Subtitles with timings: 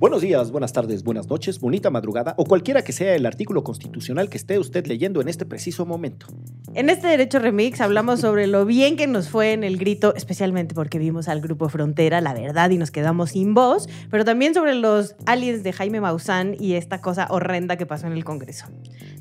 [0.00, 4.30] Buenos días, buenas tardes, buenas noches, bonita madrugada o cualquiera que sea el artículo constitucional
[4.30, 6.24] que esté usted leyendo en este preciso momento.
[6.72, 10.74] En este Derecho Remix hablamos sobre lo bien que nos fue en el grito, especialmente
[10.74, 14.74] porque vimos al grupo Frontera, la verdad, y nos quedamos sin voz, pero también sobre
[14.74, 18.68] los aliens de Jaime Maussan y esta cosa horrenda que pasó en el Congreso.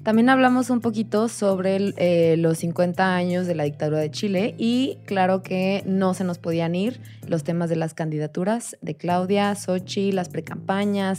[0.04, 4.56] También hablamos un poquito sobre el, eh, los 50 años de la dictadura de Chile
[4.58, 9.54] y claro que no se nos podían ir los temas de las candidaturas de Claudia,
[9.56, 10.69] Sochi, las precampañas,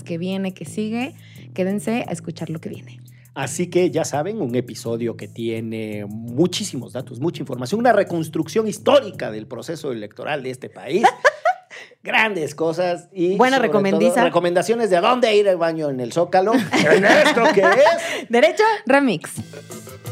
[0.05, 1.15] que viene, que sigue.
[1.55, 3.01] Quédense a escuchar lo que viene.
[3.35, 9.31] Así que ya saben, un episodio que tiene muchísimos datos, mucha información, una reconstrucción histórica
[9.31, 11.05] del proceso electoral de este país.
[12.03, 14.15] Grandes cosas y Buena sobre recomendiza.
[14.15, 16.53] todo, recomendaciones de a dónde ir al baño en el Zócalo.
[16.55, 18.65] en esto que es ¿Derecho?
[18.87, 19.33] Remix.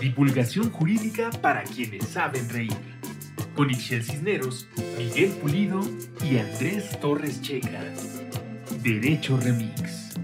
[0.00, 2.76] Divulgación jurídica para quienes saben reír.
[3.54, 5.80] Con Ixel Cisneros, Miguel Pulido
[6.28, 7.80] y Andrés Torres Checa.
[8.82, 10.14] Derecho Remix.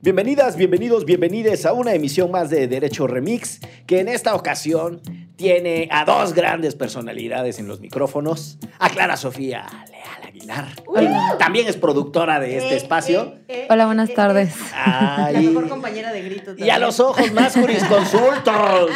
[0.00, 5.00] Bienvenidas, bienvenidos, bienvenides a una emisión más de Derecho Remix, que en esta ocasión
[5.34, 11.66] tiene a dos grandes personalidades en los micrófonos, a Clara Sofía Leal Aguilar, quien también
[11.66, 13.34] es productora de este espacio,
[13.68, 14.54] Hola, buenas tardes.
[14.72, 16.54] La mejor compañera de grito.
[16.56, 18.90] y a los ojos más jurisconsultos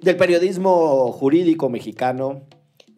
[0.00, 2.46] del periodismo jurídico mexicano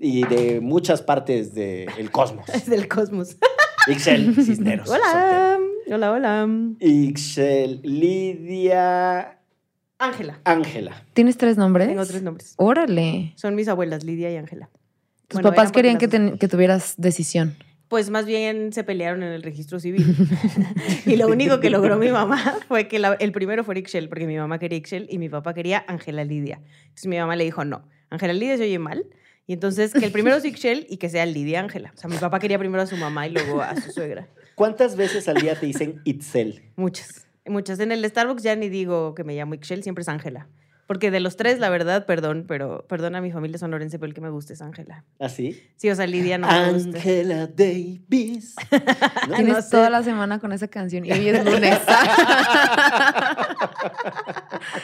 [0.03, 2.49] y de muchas partes del cosmos.
[2.51, 3.37] Es del cosmos.
[3.87, 4.89] Ixel Cisneros.
[4.91, 5.59] Hola.
[5.91, 6.49] Hola, hola.
[6.81, 9.39] Ixel Lidia
[9.99, 10.41] Ángela.
[10.45, 11.05] Ángela.
[11.15, 11.89] ¿Tienes tres nombres?
[11.89, 12.55] Tengo tres nombres.
[12.57, 13.33] Órale.
[13.37, 14.69] Son mis abuelas, Lidia y Ángela.
[15.29, 17.57] Tus Bueno, papás querían que, ten- que tuvieras decisión.
[17.89, 20.05] Pues más bien se pelearon en el registro civil.
[21.07, 24.27] y lo único que logró mi mamá fue que la- el primero fue Ixchel, porque
[24.27, 26.61] mi mamá quería Ixchel y mi papá quería Ángela Lidia.
[26.85, 29.05] Entonces mi mamá le dijo, no, Ángela Lidia se oye mal.
[29.47, 31.93] Y entonces que el primero es Ixchel y que sea Lidia Ángela.
[31.95, 34.29] O sea, mi papá quería primero a su mamá y luego a su suegra.
[34.55, 36.71] ¿Cuántas veces al día te dicen Itzel?
[36.77, 37.27] Muchas.
[37.47, 37.81] Muchas.
[37.81, 40.49] En el Starbucks ya ni digo que me llamo Ixchel, siempre es Ángela.
[40.87, 44.15] Porque de los tres, la verdad, perdón, pero perdón a mi familia sonorense, pero el
[44.15, 45.05] que me gusta es Ángela.
[45.19, 45.59] ¿Así?
[45.77, 46.99] Sí, o sea, Lidia no me gusta.
[46.99, 48.55] Ángela Davis.
[49.29, 49.37] ¿No?
[49.37, 49.71] Tienes no sé.
[49.71, 51.79] toda la semana con esa canción y hoy es lunes.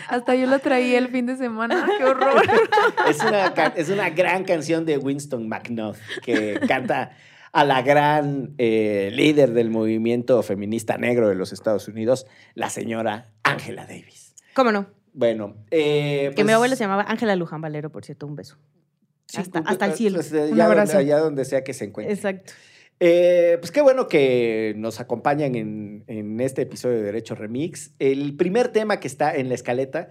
[0.08, 1.88] Hasta yo la traía el fin de semana.
[1.98, 2.42] ¡Qué horror!
[3.08, 3.46] Es una,
[3.76, 7.12] es una gran canción de Winston McNaught que canta
[7.52, 13.30] a la gran eh, líder del movimiento feminista negro de los Estados Unidos, la señora
[13.42, 14.34] Ángela Davis.
[14.54, 14.86] ¿Cómo no?
[15.14, 18.56] Bueno, eh, Que mi pues, abuela se llamaba Ángela Luján Valero, por cierto, un beso.
[19.26, 20.16] sí, hasta- cu- hasta el cielo.
[20.16, 20.92] pues, eh, Un ya abrazo.
[20.98, 22.14] Donde, allá donde sea que se encuentre.
[22.14, 22.52] Exacto.
[23.00, 27.92] Eh, pues qué bueno que nos acompañan en, en este episodio de Derecho Remix.
[27.98, 30.08] El primer tema que está en la escaleta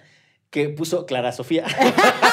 [0.50, 1.66] que puso Clara Sofía.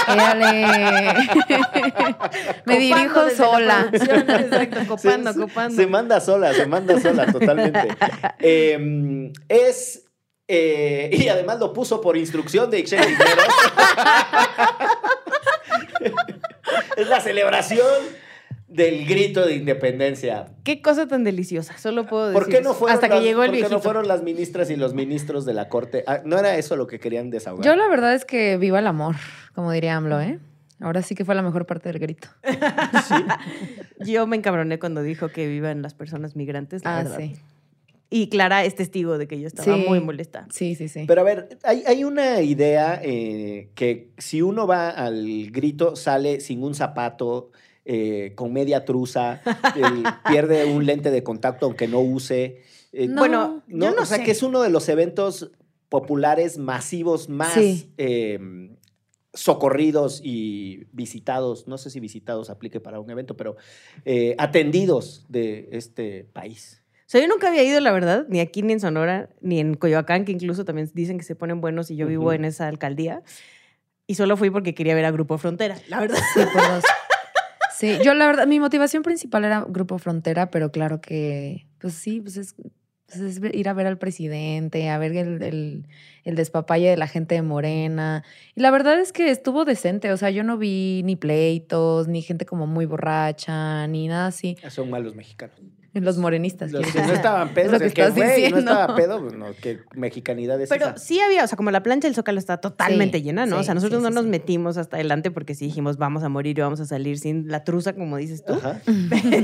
[0.09, 1.15] Éale.
[2.65, 3.91] Me dirijo sola.
[3.93, 5.77] Exacto, copando, se, copando.
[5.77, 7.89] Se manda sola, se manda sola totalmente.
[8.47, 10.05] Eh, es.
[10.49, 13.47] eh, y además lo puso por instrucción de Ixchel Cisneros.
[16.97, 18.24] es la celebración
[18.75, 20.47] del grito de independencia.
[20.65, 22.43] Qué cosa tan deliciosa, solo puedo decir.
[22.43, 24.77] ¿Por qué no fueron, Hasta que llegó el por qué no fueron las ministras y
[24.77, 26.05] los ministros de la corte?
[26.07, 27.65] Ah, ¿No era eso lo que querían desahogar?
[27.65, 29.15] Yo la verdad es que viva el amor,
[29.55, 30.39] como diría AMLO, ¿eh?
[30.81, 32.29] Ahora sí que fue la mejor parte del grito.
[34.05, 37.19] Yo me encabroné cuando dijo que vivan las personas migrantes, la Ah, verdad.
[37.19, 37.35] sí.
[38.11, 39.85] Y Clara es testigo de que yo estaba Sí.
[39.89, 40.47] muy molesta.
[40.51, 41.05] Sí, sí, sí.
[41.09, 46.41] Pero a ver, hay, hay una idea eh, que si uno va al grito, sale
[46.41, 47.51] sin un zapato,
[47.85, 49.43] eh, con media truza,
[50.29, 52.63] pierde un lente de contacto aunque no use.
[52.93, 53.87] eh, No, bueno, ¿no?
[53.89, 54.25] yo no o sea, sé.
[54.25, 55.51] que es uno de los eventos
[55.89, 57.93] populares masivos más Sí.
[57.99, 58.39] eh,
[59.33, 63.57] socorridos y visitados, no sé si visitados aplique para un evento, pero
[64.05, 66.83] eh, atendidos de este país.
[67.01, 69.75] O sea, yo nunca había ido, la verdad, ni aquí, ni en Sonora, ni en
[69.75, 73.23] Coyoacán, que incluso también dicen que se ponen buenos y yo vivo en esa alcaldía.
[74.07, 76.19] Y solo fui porque quería ver a Grupo Frontera, la verdad.
[76.35, 76.85] Sí, por dos.
[77.77, 82.21] Sí, yo la verdad, mi motivación principal era Grupo Frontera, pero claro que, pues sí,
[82.21, 82.55] pues es,
[83.07, 85.89] pues es ir a ver al presidente, a ver el, el,
[86.25, 88.23] el despapalle de la gente de Morena.
[88.55, 92.23] Y la verdad es que estuvo decente, o sea, yo no vi ni pleitos, ni
[92.23, 94.57] gente como muy borracha, ni nada así.
[94.71, 95.61] Son malos mexicanos.
[95.95, 96.73] Los morenistas.
[96.73, 99.21] Los ¿quieres que no estaban pedos, lo que el que estás güey, no estaba pedo,
[99.21, 100.97] pues qué mexicanidad es Pero esa.
[100.99, 103.59] sí había, o sea, como la plancha del Zócalo está totalmente Sí, llena, ¿no?
[103.59, 104.31] o sea, nosotros sí, no sí, nos sí.
[104.31, 107.63] metimos hasta adelante porque sí dijimos, vamos a morir y vamos a salir sin la
[107.65, 108.55] truza, como dices tú.
[108.55, 108.81] Ajá.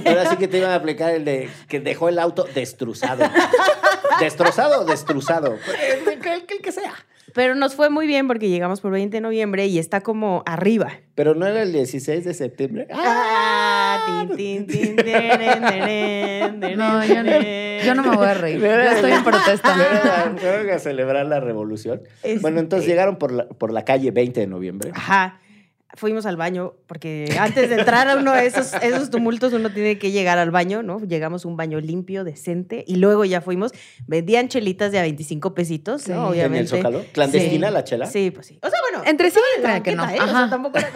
[0.07, 3.25] Ahora sí que te iban a aplicar el de que dejó el auto destrozado.
[4.21, 5.55] ¿Destrozado o destrozado?
[5.55, 6.93] El, el- el que sea.
[7.35, 10.93] Pero nos fue muy bien porque llegamos por 20 de noviembre y está como arriba.
[11.15, 12.87] Pero no era el 16 de septiembre.
[12.93, 14.25] Ah,
[16.77, 17.85] No, yo no, teren.
[17.87, 18.61] yo no me voy a reír.
[18.61, 19.75] Yo estoy en protesta.
[20.39, 22.03] Fueron a- celebrar la revolución.
[22.23, 24.91] Este- Bueno, entonces llegaron por la, por la calle 20 de noviembre.
[24.95, 25.41] Ajá.
[25.95, 29.99] Fuimos al baño porque antes de entrar a uno de esos, esos tumultos uno tiene
[29.99, 31.01] que llegar al baño, ¿no?
[31.01, 33.73] Llegamos a un baño limpio, decente y luego ya fuimos.
[34.07, 36.13] Vendían chelitas de a 25 pesitos, Sí.
[36.13, 36.17] ¿no?
[36.17, 36.61] En el En Obviamente.
[36.77, 37.05] el Zócalo.
[37.13, 37.73] ¿Clandestina Sí.
[37.75, 38.07] la chela?
[38.07, 38.59] Sí, pues sí.
[38.63, 39.05] O sea, bueno.
[39.09, 40.05] Entre sí, entre que no.
[40.09, 40.15] ¿eh?
[40.15, 40.51] O sea, Ajá.
[40.51, 40.91] tampoco era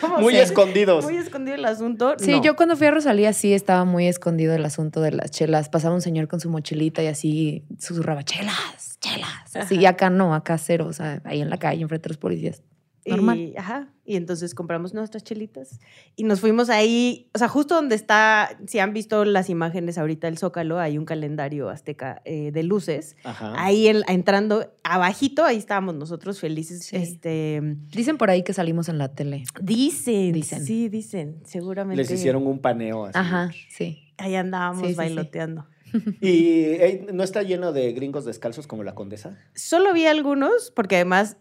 [0.00, 1.04] como- Muy escondidos.
[1.04, 2.14] Muy escondido el asunto.
[2.18, 2.42] Sí, No.
[2.42, 5.68] yo cuando fui a Rosalía sí estaba muy escondido el asunto de las chelas.
[5.68, 9.54] Pasaba un señor con su mochilita y así susurraba, chelas, chelas.
[9.54, 12.18] Así, y acá no, acá cero, o sea, ahí en la calle, enfrente de los
[12.18, 12.62] policías.
[13.10, 13.38] Normal.
[13.38, 15.80] Y, ajá, y entonces compramos nuestras chelitas
[16.16, 20.26] y nos fuimos ahí, o sea, justo donde está, si han visto las imágenes ahorita
[20.26, 23.16] del Zócalo, hay un calendario azteca eh, de luces.
[23.24, 23.52] Ajá.
[23.56, 26.84] Ahí en- entrando abajito, ahí estábamos nosotros felices.
[26.86, 26.96] Sí.
[26.96, 27.60] Este,
[27.90, 29.44] Dicen por ahí que salimos en la tele.
[29.60, 30.64] dicen, Dicen.
[30.64, 31.96] sí, dicen, seguramente.
[32.02, 33.18] Les hicieron un paneo así.
[33.18, 33.98] Ajá, sí.
[34.16, 34.96] Ahí andábamos Sí, sí, sí.
[34.96, 35.66] bailoteando.
[36.20, 39.38] ¿Y eh, no está lleno de gringos descalzos como la condesa?
[39.54, 41.36] Solo vi algunos, porque además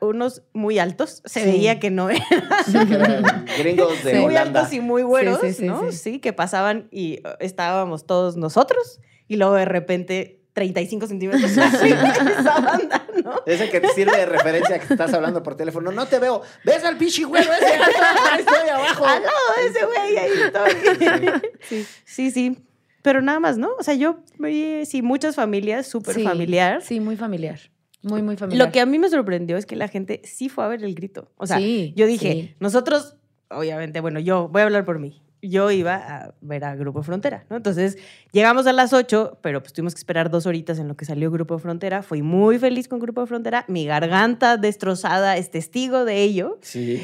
[0.00, 1.46] unos muy altos, se Sí.
[1.46, 2.22] veía que no eran
[2.64, 4.18] Sí, que eran gringos de Sí.
[4.18, 5.90] muy altos y muy buenos, Sí, sí, sí, ¿no?
[5.90, 5.98] sí.
[5.98, 6.18] Sí.
[6.20, 13.06] que pasaban y uh, estábamos todos nosotros y luego de repente 35 centímetros esa banda,
[13.22, 13.42] ¿no?
[13.44, 15.92] Ese que te sirve de referencia que estás hablando por teléfono.
[15.92, 16.40] No te veo.
[16.64, 17.66] ¿Ves al pinche güero ese?
[17.66, 19.04] Ahí Estoy abajo.
[19.04, 21.40] Al lado de ese güey ahí estoy.
[21.68, 21.86] Sí.
[22.06, 22.58] sí, sí.
[23.02, 23.68] Pero nada más, ¿no?
[23.78, 26.80] O sea, yo vi, sí, muchas familias, súper Sí, familiar.
[26.82, 27.60] Sí, muy familiar.
[28.06, 28.66] Muy, muy familiar.
[28.66, 30.94] Lo que a mí me sorprendió es que la gente sí fue a ver el
[30.94, 31.30] grito.
[31.36, 32.54] O sea, Sí, yo dije, sí.
[32.60, 33.16] nosotros,
[33.50, 35.22] obviamente, bueno, yo voy a hablar por mí.
[35.42, 37.56] Yo iba a ver a Grupo Frontera, ¿no?
[37.56, 37.98] Entonces,
[38.32, 41.30] llegamos a las 8, pero pues tuvimos que esperar dos horitas en lo que salió
[41.30, 42.02] Grupo Frontera.
[42.02, 43.64] Fui muy feliz con Grupo Frontera.
[43.68, 46.58] Mi garganta destrozada es testigo de ello.
[46.62, 47.02] Sí.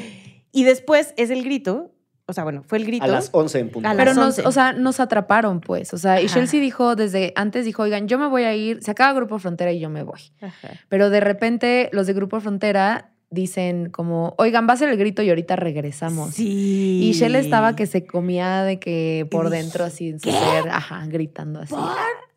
[0.51, 1.92] Y después es el grito.
[2.25, 3.03] O sea, bueno, fue el grito.
[3.03, 3.89] A las 11 en punto.
[3.97, 4.47] Pero nos, 11.
[4.47, 5.93] o sea, nos atraparon, pues.
[5.93, 6.35] O sea, y Ajá.
[6.35, 9.71] Chelsea dijo desde antes, dijo, oigan, yo me voy a ir, se acaba Grupo Frontera
[9.71, 10.21] y yo me voy.
[10.41, 10.69] Ajá.
[10.87, 15.21] Pero de repente los de Grupo Frontera dicen como, oigan, va a ser el grito
[15.21, 16.35] y ahorita regresamos.
[16.35, 17.01] Sí.
[17.03, 20.35] Y Shell estaba que se comía de que por dentro así en su ¿qué?
[20.35, 21.73] ser, ajá, gritando así.
[21.73, 21.89] ¿Por?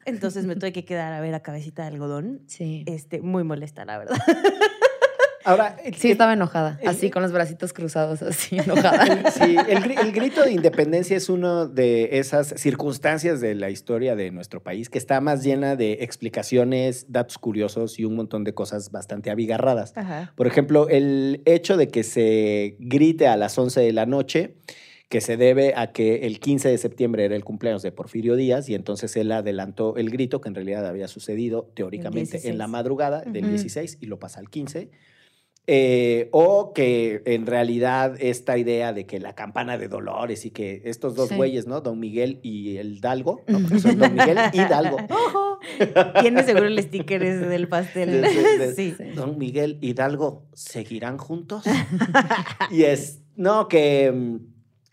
[0.06, 2.40] Entonces me tuve que quedar a ver a cabecita de algodón.
[2.46, 2.84] Sí.
[2.86, 4.16] Este, muy molesta, la verdad.
[5.46, 9.30] Ahora, Sí, estaba enojada, el- así con los bracitos cruzados, así enojada.
[9.30, 14.16] sí, el, gri- el grito de independencia es una de esas circunstancias de la historia
[14.16, 18.54] de nuestro país que está más llena de explicaciones, datos curiosos y un montón de
[18.54, 19.92] cosas bastante abigarradas.
[19.96, 20.32] Ajá.
[20.36, 24.56] Por ejemplo, el hecho de que se grite a las 11 de la noche,
[25.08, 28.68] que se debe a que el 15 de septiembre era el cumpleaños de Porfirio Díaz
[28.68, 32.68] y entonces él adelantó el grito que en realidad había sucedido teóricamente en la 16.
[32.68, 33.52] madrugada del Ujú.
[33.52, 34.90] 16 y lo pasa al 15.
[35.68, 40.80] Eh, o que en realidad esta idea de que la campana de Dolores y que
[40.84, 41.34] estos dos Sí.
[41.34, 41.80] güeyes, ¿no?
[41.80, 43.58] Don Miguel y el Dalgo, ¿no?
[43.62, 44.98] Porque son Don Miguel y Dalgo.
[46.20, 48.12] Tiene seguro el sticker ese del pastel.
[48.12, 48.94] De- de- de- sí.
[49.16, 51.64] Don Miguel Hidalgo seguirán juntos.
[52.70, 54.36] y es, no, que, mm,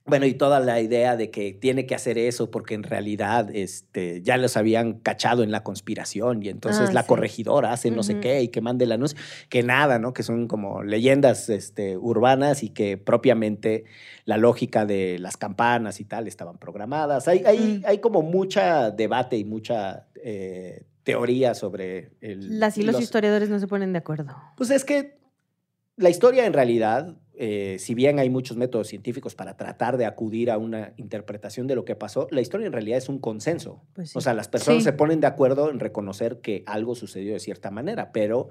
[0.05, 4.21] bueno, y toda la idea de que tiene que hacer eso porque en realidad este,
[4.21, 7.07] ya los habían cachado en la conspiración y entonces Ah, la sí.
[7.07, 9.17] corregidora hace no sé qué y que mande el anuncio,
[9.47, 10.13] que nada, ¿no?
[10.13, 13.85] Que son como leyendas este, urbanas y que propiamente
[14.25, 17.29] la lógica de las campanas y tal estaban programadas.
[17.29, 17.83] Hay, hay, Mm.
[17.85, 22.59] hay como mucha debate y mucha eh, teoría sobre el...
[22.59, 24.35] Las y los, historiadores no se ponen de acuerdo.
[24.57, 25.17] Pues es que
[25.95, 30.51] la historia en realidad, eh, si bien hay muchos métodos científicos para tratar de acudir
[30.51, 33.81] a una interpretación de lo que pasó, la historia en realidad es un consenso.
[33.93, 34.17] Pues sí.
[34.17, 34.89] O sea, las personas Sí.
[34.89, 38.49] se ponen de acuerdo en reconocer que algo sucedió de cierta manera, pero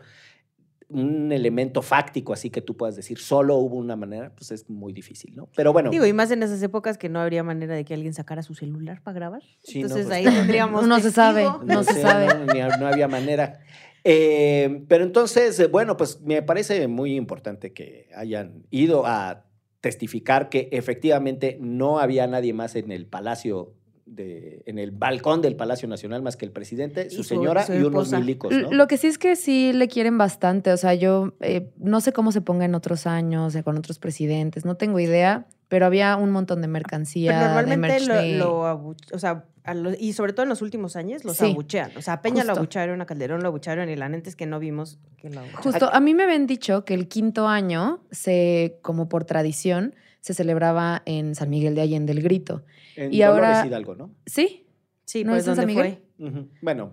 [0.88, 4.92] un elemento fáctico así que tú puedas decir solo hubo una manera, pues es muy
[4.92, 5.48] difícil, ¿no?
[5.56, 8.12] Pero bueno, Digo, y más en esas épocas que no habría manera de que alguien
[8.12, 9.42] sacara su celular para grabar.
[9.62, 10.86] Sí, no, Entonces pues, ahí tendríamos.
[10.88, 12.26] No se sabe, no se sé, sabe.
[12.26, 13.60] No, ni- no había manera.
[14.04, 19.46] Eh, pero entonces, eh, bueno, pues me parece muy importante que hayan ido a
[19.80, 23.74] testificar que efectivamente no había nadie más en el palacio,
[24.06, 27.82] de, en el balcón del Palacio Nacional más que el presidente, su señora su y
[27.82, 28.72] unos milicos, ¿no?
[28.72, 30.72] Lo que sí es que sí le quieren bastante.
[30.72, 34.64] O sea, yo eh, no sé cómo se ponga en otros años, con otros presidentes,
[34.64, 37.30] no tengo idea, pero había un montón de mercancía.
[37.30, 40.42] Pero de normalmente merch lo, de- lo abu- o sea, a lo- y sobre todo
[40.42, 41.50] en los últimos años los Sí.
[41.50, 41.92] abuchean.
[41.96, 44.44] O sea, a Peña lo abucharon, a Calderón lo abucharon y la neta es que
[44.44, 45.62] no vimos que lo abucharon.
[45.62, 50.34] Justo, a mí me habían dicho que el quinto año, se, como por tradición, se
[50.34, 52.64] celebraba en San Miguel de Allende el grito.
[52.96, 54.10] En y Dolores ahora- Hidalgo, ¿no?
[54.26, 54.66] Sí,
[55.06, 56.02] Sí, ¿No pues es en San ¿dónde Miguel?
[56.18, 56.48] fue?
[56.60, 56.92] Bueno,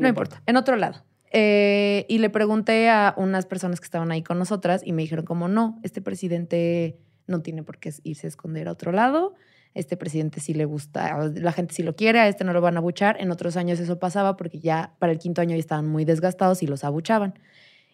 [0.00, 0.42] no, importa.
[0.46, 1.04] En otro lado.
[1.32, 5.24] Eh, y le pregunté a unas personas que estaban ahí con nosotras y me dijeron
[5.24, 9.34] como no, este presidente no tiene por qué irse a esconder a otro lado.
[9.74, 12.76] Este presidente sí le gusta, la gente sí lo quiere, a este no lo van
[12.76, 13.16] a abuchar.
[13.20, 16.62] En otros años eso pasaba porque ya para el quinto año ya estaban muy desgastados
[16.62, 17.38] y los abuchaban.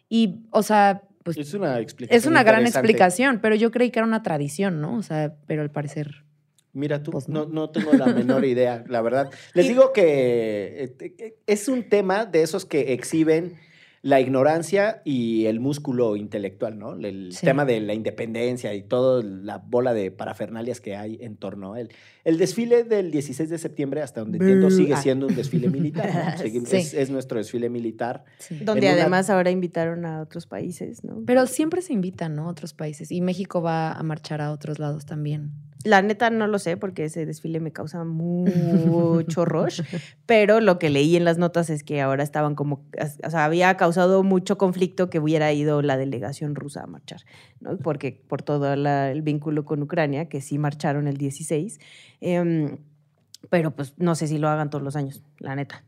[0.09, 2.19] Y, o sea, pues Es una explicación.
[2.19, 4.97] es una gran explicación, pero yo creí que era una tradición, ¿no?
[4.97, 6.25] O sea, pero al parecer...
[6.73, 7.45] Mira tú, Pues no.
[7.45, 7.51] no.
[7.53, 9.31] No, tengo la menor idea, la verdad.
[9.55, 13.57] Les Y- digo que eh, eh, es un tema de esos que exhiben
[14.03, 16.95] la ignorancia y el músculo intelectual, ¿no?
[16.95, 17.45] El Sí.
[17.45, 21.81] tema de la independencia y toda la bola de parafernalias que hay en torno a
[21.81, 21.89] él.
[22.25, 25.03] El desfile del 16 de septiembre, hasta donde entiendo, sigue Ah.
[25.03, 26.37] siendo un desfile militar.
[26.39, 26.43] ¿no?
[26.67, 26.77] Sí.
[26.77, 28.25] es, es nuestro desfile militar.
[28.39, 28.59] Sí.
[28.65, 31.23] Donde una- además ahora invitaron a otros países, ¿no?
[31.27, 32.49] Pero siempre se invitan, ¿no?
[32.49, 33.11] Otros países.
[33.11, 35.51] Y México va a marchar a otros lados también.
[35.85, 39.83] La neta no lo sé porque ese desfile me causa mucho rush,
[40.27, 42.85] pero lo que leí en las notas es que ahora estaban como,
[43.25, 47.21] o sea, había causado mucho conflicto que hubiera ido la delegación rusa a marchar,
[47.61, 47.77] ¿no?
[47.79, 51.79] Porque por todo la- el vínculo con Ucrania, que sí marcharon el 16,
[52.21, 52.79] em,
[53.51, 55.85] pero pues no sé si lo hagan todos los años, la neta.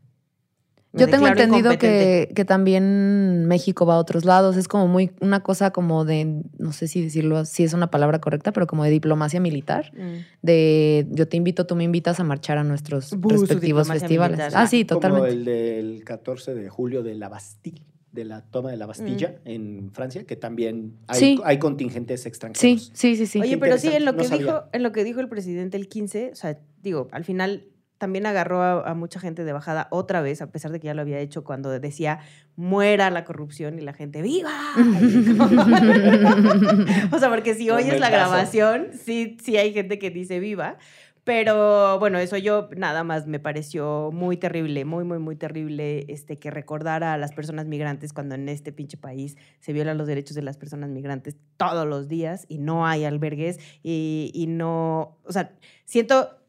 [0.93, 4.57] Me Yo tengo entendido que, que también México va a otros lados.
[4.57, 8.19] Es como muy una cosa como de, no sé si decirlo, si es una palabra
[8.19, 9.93] correcta, pero como de diplomacia militar.
[9.95, 10.25] Mm.
[10.41, 14.37] De yo te invito, tú me invitas a marchar a nuestros respectivos festivales.
[14.37, 14.61] militar.
[14.61, 15.29] Ah, sí, Como totalmente.
[15.29, 19.91] el del 14 de julio de la Bastille, de la toma de la Bastilla en
[19.93, 21.39] Francia, que también hay, Sí.
[21.45, 22.91] hay contingentes Sí, extranjeros.
[22.93, 23.39] sí, sí, sí.
[23.39, 25.87] Oye, Qué pero sí, en lo, que dijo, en lo que dijo el presidente el
[25.87, 27.63] 15, o sea, digo, al final
[28.01, 30.95] también agarró a, a mucha gente de bajada otra vez, a pesar de que ya
[30.95, 32.17] lo había hecho cuando decía
[32.55, 34.49] muera la corrupción y la gente ¡viva!
[37.11, 40.79] o sea, porque si oyes la grabación, sí, sí hay gente que dice viva.
[41.23, 46.37] Pero bueno, eso yo nada más me pareció muy terrible, muy, muy, muy terrible este,
[46.37, 50.33] que recordara a las personas migrantes cuando en este pinche país se violan los derechos
[50.33, 55.31] de las personas migrantes todos los días y no hay albergues y, y no, o
[55.31, 55.53] sea,
[55.85, 56.40] siento,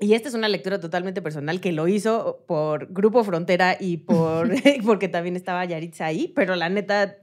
[0.00, 4.50] y esta es una lectura totalmente personal que lo hizo por Grupo Frontera y por,
[4.84, 7.16] porque también estaba Yaritza ahí, pero la neta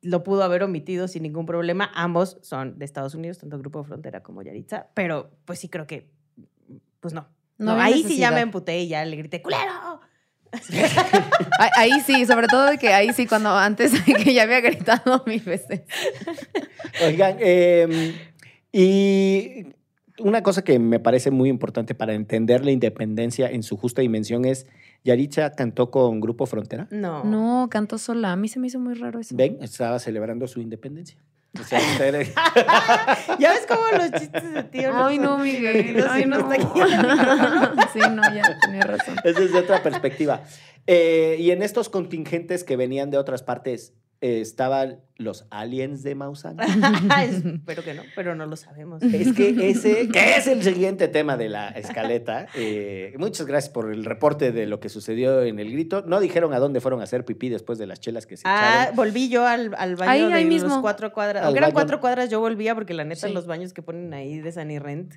[0.00, 1.90] lo pudo haber omitido sin ningún problema.
[1.94, 6.10] Ambos son de Estados Unidos, tanto Grupo Frontera como Yaritza, pero pues sí creo que,
[7.00, 7.28] pues no.
[7.58, 10.00] No No, ahí sí ya me emputé y ya le grité, ¡culero!
[11.78, 15.40] Ahí, sí, sobre todo de que ahí sí, cuando antes que ya había gritado mil
[15.40, 15.80] veces.
[17.02, 18.14] Oigan, eh,
[18.70, 19.64] y
[20.18, 24.44] una cosa que me parece muy importante para entender la independencia en su justa dimensión
[24.44, 24.66] es,
[25.04, 26.86] Yaritza cantó con Grupo Frontera.
[26.90, 27.24] No.
[27.24, 28.32] No, cantó sola.
[28.32, 29.34] A mí se me hizo muy raro eso.
[29.36, 31.18] Ven, estaba celebrando su independencia.
[31.60, 32.32] O sea, ustedes-
[33.38, 36.02] ¿Ya ves cómo los chistes de tío Ay, no, Miguel.
[36.08, 36.50] Ay, no no.
[36.52, 36.80] está aquí?
[37.92, 39.16] Sí, no, ya, tenía razón.
[39.24, 40.42] es desde otra perspectiva.
[40.86, 46.14] Eh, y en estos contingentes que venían de otras partes, eh, estaban los aliens de
[46.14, 46.56] Maussan.
[47.20, 49.02] Espero que no, pero no lo sabemos.
[49.02, 52.46] Es que ese, que es el siguiente tema de la escaleta.
[52.54, 56.02] eh, muchas gracias por el reporte de lo que sucedió en el grito.
[56.06, 58.78] No dijeron a dónde fueron a hacer pipí después de las chelas que se Ah,
[58.84, 58.96] echaron.
[58.96, 60.80] volví yo al, al baño Ahí, de ahí los mismo.
[60.80, 61.44] cuatro cuadras.
[61.44, 61.74] Aunque eran baño.
[61.74, 63.32] cuatro cuadras, yo volvía porque la neta Sí.
[63.34, 65.14] los baños que ponen ahí de San Rent,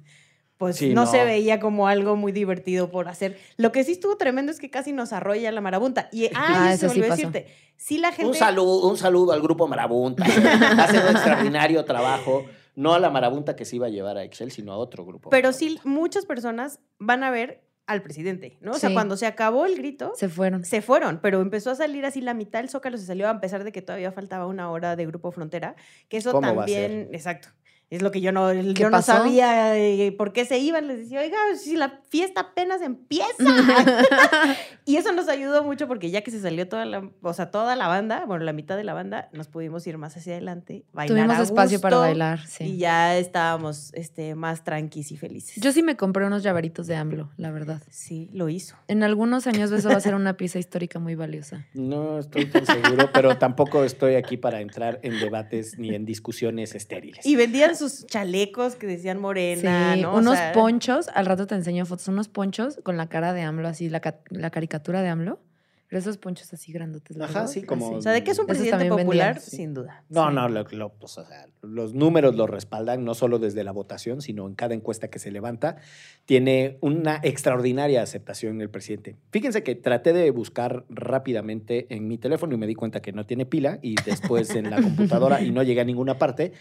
[0.57, 1.11] pues Sí, no, no.
[1.11, 3.37] se veía como algo muy divertido por hacer.
[3.57, 6.07] Lo que sí estuvo tremendo es que casi nos arrolla la marabunta.
[6.11, 7.11] Y, ah, Ah, eso se eso sí pasó.
[7.15, 7.47] decirte.
[7.77, 8.25] Sí, la gente...
[8.27, 10.23] Un saludo, un saludo al grupo Marabunta.
[10.77, 12.45] Hacen un extraordinario trabajo.
[12.75, 15.29] No a la Marabunta que se iba a llevar a Excel, sino a otro grupo.
[15.29, 18.71] Pero sí, muchas personas van a ver al presidente, ¿no?
[18.71, 20.65] O sea, cuando se acabó el grito, Se fueron.
[20.65, 23.63] se fueron, pero empezó a salir así la mitad del Zócalo se salió a pesar
[23.63, 25.75] de que todavía faltaba una hora de Grupo Frontera,
[26.09, 26.89] que eso ¿Cómo va a ser?
[26.89, 27.49] también, exacto.
[27.91, 30.87] Es lo que yo no, yo no sabía eh, por qué se iban.
[30.87, 33.27] Les decía, oiga, si la fiesta apenas empieza.
[34.85, 37.75] y eso nos ayudó mucho porque ya que se salió toda la, o sea, toda
[37.75, 41.15] la banda, bueno, la mitad de la banda, nos pudimos ir más hacia adelante, bailar
[41.15, 42.77] Tuvimos a espacio para bailar, Y sí.
[42.77, 45.61] ya estábamos este, más tranquis y felices.
[45.61, 47.83] Yo sí me compré unos llaveritos de AMLO, la verdad.
[47.91, 48.75] Sí, lo hizo.
[48.87, 51.67] En algunos años eso va a ser una pieza histórica muy valiosa.
[51.73, 56.73] No estoy tan seguro, pero tampoco estoy aquí para entrar en debates ni en discusiones
[56.73, 57.25] estériles.
[57.25, 60.13] Y vendían sus chalecos que decían morena, Sí, ¿no?
[60.13, 63.41] O unos sea, ponchos, al rato te enseño fotos, unos ponchos con la cara de
[63.41, 65.39] AMLO, así, la, ca- la caricatura de AMLO.
[65.87, 67.15] Pero esos ponchos así grandotes.
[67.21, 69.55] Ajá, sí, como- O sea, de que es un presidente popular, vendían, sí.
[69.57, 70.03] sin duda.
[70.09, 70.33] No, Sí.
[70.35, 74.19] no, lo- lo- pues, o sea, los números lo respaldan, no solo desde la votación,
[74.23, 75.77] sino en cada encuesta que se levanta.
[76.25, 79.15] Tiene una extraordinaria aceptación el presidente.
[79.31, 83.27] Fíjense que traté de buscar rápidamente en mi teléfono y me di cuenta que no
[83.27, 84.77] tiene pila y después en la
[85.21, 86.51] computadora y no llegué a ninguna parte.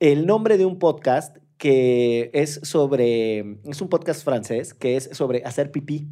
[0.00, 5.44] El nombre de un podcast que es sobre, es un podcast francés que es sobre
[5.44, 6.08] hacer pipí.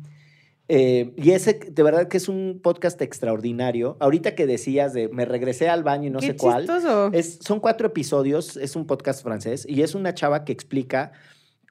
[0.69, 3.97] Eh, y ese, de verdad que es un podcast extraordinario.
[4.01, 6.69] Ahorita que decías de me regresé al baño y no Qué sé cuál.
[7.15, 11.13] Es, son cuatro episodios, es un podcast francés y es una chava que explica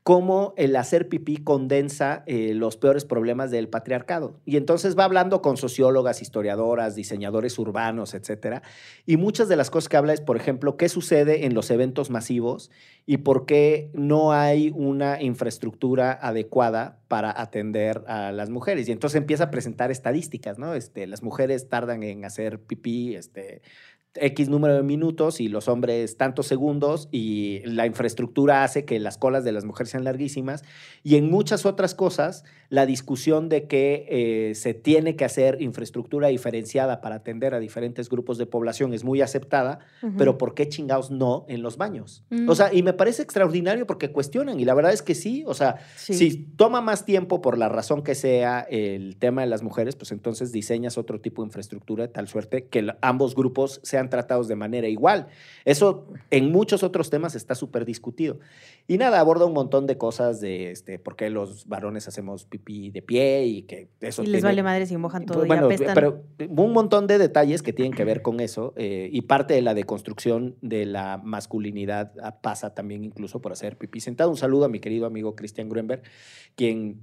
[0.07, 4.39] cómo el hacer pipí condensa eh, los peores problemas del patriarcado.
[4.45, 8.61] Y entonces va hablando con sociólogas, historiadoras, diseñadores urbanos, etcétera.
[9.05, 12.09] Y muchas de las cosas que habla es, por ejemplo, qué sucede en los eventos
[12.09, 12.71] masivos
[13.05, 18.87] y por qué no hay una infraestructura adecuada para atender a las mujeres.
[18.87, 20.73] Y entonces empieza a presentar estadísticas, ¿no?
[20.73, 23.61] Este, las mujeres tardan en hacer pipí, este,
[24.19, 29.17] X número de minutos y los hombres tantos segundos y la infraestructura hace que las
[29.17, 30.63] colas de las mujeres sean larguísimas
[31.03, 36.27] y en muchas otras cosas la discusión de que eh, se tiene que hacer infraestructura
[36.27, 40.13] diferenciada para atender a diferentes grupos de población es muy aceptada, Ujú.
[40.17, 42.23] pero ¿por qué chingados no en los baños?
[42.29, 42.49] Mm.
[42.49, 45.53] O sea, y me parece extraordinario porque cuestionan y la verdad es que sí, o
[45.53, 46.13] sea, Sí.
[46.13, 50.11] si toma más tiempo por la razón que sea el tema de las mujeres, pues
[50.11, 54.55] entonces diseñas otro tipo de infraestructura de tal suerte que ambos grupos sean tratados de
[54.55, 55.27] manera igual.
[55.65, 58.39] Eso en muchos otros temas está súper discutido.
[58.87, 62.89] Y nada, aborda un montón de cosas de este, por qué los varones hacemos pipí
[62.91, 65.73] de pie y que eso Y les tiene- vale madre si mojan todo bueno, y
[65.75, 65.93] apestan.
[65.93, 69.61] pero un montón de detalles que tienen que ver con eso eh, y parte de
[69.61, 74.29] la deconstrucción de la masculinidad pasa también incluso por hacer pipí sentado.
[74.29, 76.01] Un saludo a mi querido amigo Christian Grunberg,
[76.55, 77.01] quien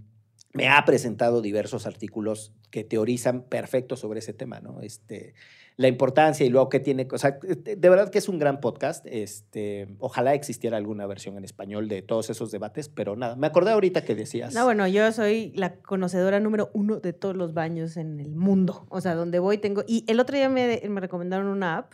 [0.52, 4.80] me ha presentado diversos artículos que teorizan perfecto sobre ese tema, ¿no?
[4.82, 5.34] Este,
[5.76, 8.60] la importancia y luego qué tiene, o sea, de de verdad que es un gran
[8.60, 9.04] podcast.
[9.06, 13.72] Este, ojalá existiera alguna versión en español de todos esos debates, pero nada, me acordé
[13.72, 14.54] ahorita que decías.
[14.54, 18.86] No, bueno, yo soy la conocedora número uno de todos los baños en el mundo.
[18.88, 19.82] O sea, donde voy tengo...
[19.86, 21.92] Y el otro día me, me recomendaron una app,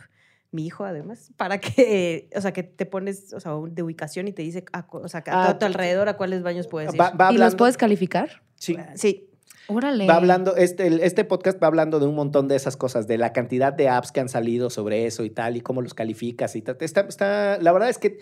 [0.51, 4.33] mi hijo además, para que, o sea, que te pones, o sea, de ubicación y
[4.33, 6.99] te dice, a o sea, a, Ah, tu alrededor a cuáles baños puedes ir.
[7.01, 8.43] va, va ¿Y los puedes calificar?
[8.55, 9.30] Sí, Sí,
[9.67, 10.05] Órale.
[10.07, 13.17] Va hablando, este, el- este podcast va hablando de un montón de esas cosas, de
[13.17, 16.55] la cantidad de apps que han salido sobre eso y tal, y cómo los calificas
[16.55, 16.77] y tal.
[16.79, 18.17] Está, está, la verdad es que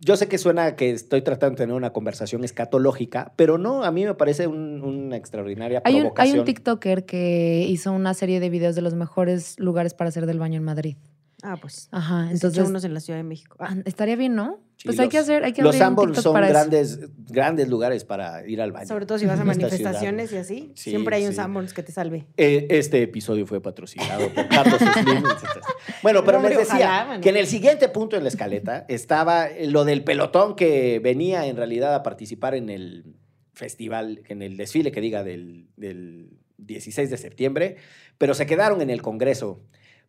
[0.00, 3.90] yo sé que suena que estoy tratando de tener una conversación escatológica, pero no, a
[3.90, 6.38] mí me parece un- una extraordinaria Hay un, hay provocación.
[6.40, 10.38] un TikToker que hizo una serie de videos de los mejores lugares para hacer del
[10.38, 10.96] baño en Madrid.
[11.42, 11.88] ah, pues.
[11.92, 13.56] Ajá, Entonces, unos en la Ciudad de México.
[13.60, 14.60] Ah, estaría bien, ¿no?
[14.84, 16.52] Pues hay los- que hacer, hay que Los TikTok son para eso.
[16.52, 18.86] grandes, grandes lugares para ir al baño.
[18.86, 20.42] sobre todo si vas a manifestaciones ciudad.
[20.42, 21.36] y así, Sí, siempre hay un sí.
[21.36, 22.26] Sanborns que te salve.
[22.36, 25.22] Eh, Este episodio fue patrocinado por Carlos Slim.
[26.02, 29.48] Bueno, pero No, les decía ojalá, que en el siguiente punto en la escaleta estaba
[29.66, 33.16] lo del pelotón que venía en realidad a participar en el
[33.54, 37.76] festival, en el desfile que diga del, del 16 de septiembre,
[38.18, 39.62] pero se quedaron en el Congreso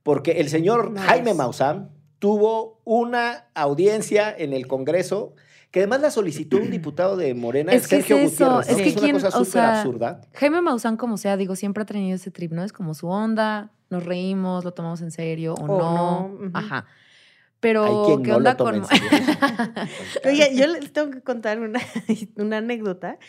[0.04, 1.34] porque el señor No Jaime.
[1.34, 1.92] Maussan
[2.26, 5.36] tuvo una audiencia en el Congreso
[5.70, 8.50] que además la solicitó un diputado de Morena, Es que es Sergio eso, Gutiérrez.
[8.50, 8.62] ¿no?
[8.62, 10.22] es que una quién- cosa o súper sea, absurda.
[10.34, 12.64] Jaime Maussan, como sea, digo, siempre ha tenido ese trip, ¿no?
[12.64, 16.32] Es como su onda, nos reímos, lo tomamos en serio o, O no.
[16.40, 16.50] no.
[16.58, 16.78] Ajá.
[16.88, 18.84] Hay Pero, quien ¿qué no onda lo toma con...?
[20.26, 21.80] Oye, yo les tengo que contar una,
[22.38, 23.20] una anécdota.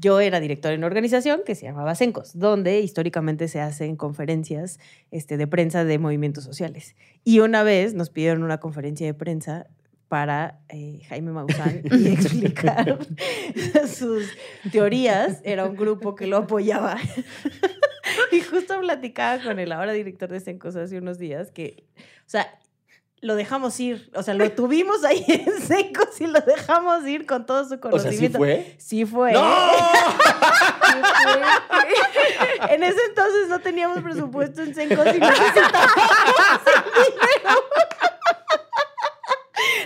[0.00, 4.80] Yo era directora en una organización que se llamaba CENCOS, donde históricamente se hacen conferencias
[5.10, 6.96] este, de prensa de movimientos sociales.
[7.22, 9.66] Y una vez nos pidieron una conferencia de prensa
[10.08, 12.98] para eh, Jaime Maussan y explicar
[13.86, 14.26] sus
[14.72, 15.40] teorías.
[15.44, 16.96] Era un grupo que lo apoyaba.
[18.32, 22.58] y justo platicaba con el ahora director de CENCOS hace unos días que, o sea,
[23.22, 24.10] lo dejamos ir.
[24.14, 27.98] O sea, lo tuvimos ahí en Secos y lo dejamos ir con todo su O
[27.98, 28.38] sea, ¿sí conocimiento.
[28.38, 28.74] fue?
[28.78, 29.32] Sí fue.
[29.32, 29.42] ¡No!
[32.68, 37.64] En ese entonces no teníamos presupuesto en Sencos y necesitábamos el dinero.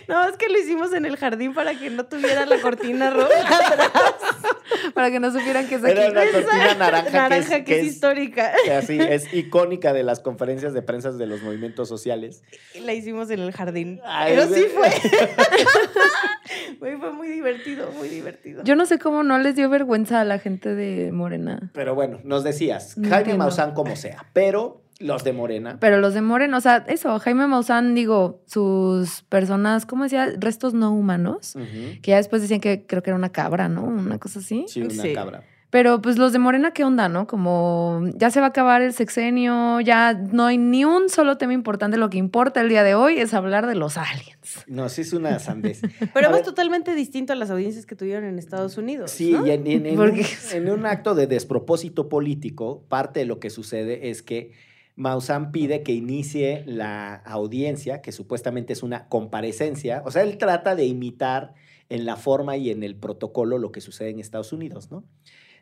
[0.08, 3.56] No, es que lo hicimos en el jardín para que no tuviera la cortina roja
[3.56, 3.90] atrás.
[4.94, 6.10] Para que no supieran que es Era aquí.
[6.12, 8.52] una cortina naranja, Naranja que, es, que es- histórica.
[8.64, 12.42] que así, es icónica de las conferencias de prensa de los movimientos sociales.
[12.80, 14.00] La hicimos en el jardín.
[14.04, 14.90] Ay, Pero sí fue.
[16.78, 18.62] Güey, fue muy divertido, muy divertido.
[18.64, 21.70] Yo no sé cómo no les dio vergüenza a la gente de Morena.
[21.72, 23.34] Pero bueno, nos decías, No Jaime.
[23.38, 25.76] Maussan como sea, pero los de Morena.
[25.80, 30.32] Pero los de Morena, o sea, eso, Jaime Maussan, digo, sus personas, ¿cómo decía?
[30.38, 31.54] Restos no humanos.
[32.02, 33.82] Que ya después decían que creo que era una cabra, ¿no?
[33.84, 34.64] Una cosa así.
[34.68, 35.12] Sí, una Sí.
[35.12, 35.42] cabra.
[35.70, 37.26] Pero pues los de Morena, ¿qué onda, no?
[37.26, 41.52] Como ya se va a acabar el sexenio, ya no hay ni un solo tema
[41.52, 41.96] importante.
[41.96, 44.64] Lo que importa el día de hoy es hablar de los aliens.
[44.68, 45.80] No, sí es una sandez.
[46.14, 49.10] Pero es totalmente distinto a las audiencias que tuvieron en Estados Unidos.
[49.10, 49.44] Sí, ¿no?
[49.44, 50.26] y en, en- en ¿Por un, qué?
[50.52, 54.52] en un acto de despropósito político, parte de lo que sucede es que
[54.96, 60.02] Maussan pide que inicie la audiencia, que supuestamente es una comparecencia.
[60.06, 61.54] O sea, él trata de imitar
[61.88, 65.04] en la forma y en el protocolo lo que sucede en Estados Unidos, ¿no?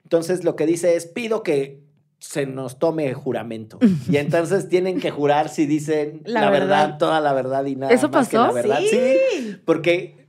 [0.02, 1.80] Entonces, lo que dice es, pido que
[2.18, 3.78] se nos tome juramento.
[4.08, 6.82] Y entonces tienen que jurar si dicen la, La verdad.
[6.84, 6.98] verdad.
[6.98, 8.48] toda la verdad y nada ¿Eso más que pasó?
[8.48, 8.80] la verdad.
[8.88, 9.56] Sí.
[9.64, 10.28] porque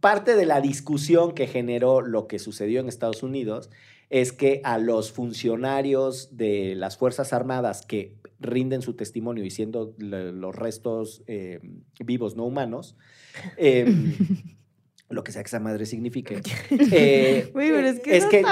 [0.00, 3.70] parte de la discusión que generó lo que sucedió en Estados Unidos
[4.14, 10.54] es que a los funcionarios de las Fuerzas Armadas que rinden su testimonio diciendo los
[10.54, 11.58] restos eh,
[11.98, 12.96] vivos no humanos,
[13.56, 13.92] eh,
[15.14, 18.44] lo que sea que esa madre signifique, eh, pero es que es que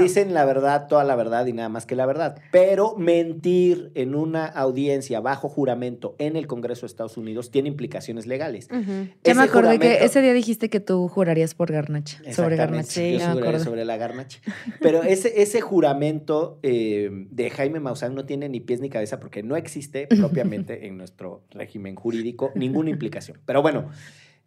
[0.00, 2.40] dicen, la verdad, toda la verdad y nada más que la verdad.
[2.50, 8.26] Pero mentir en una audiencia bajo juramento en el Congreso de Estados Unidos tiene implicaciones
[8.26, 8.68] legales.
[8.70, 9.08] Ujú.
[9.24, 12.20] Ya me acordé que ese día dijiste que tú jurarías por Garnacha.
[12.32, 12.90] Sobre Garnacha.
[12.90, 13.60] Sí, yo acordé.
[13.60, 14.40] sobre la garnacha.
[14.80, 19.42] Pero ese, ese juramento eh, de Jaime Maussan no tiene ni pies ni cabeza porque
[19.42, 23.38] no existe propiamente en nuestro régimen jurídico ninguna implicación.
[23.44, 23.90] Pero bueno,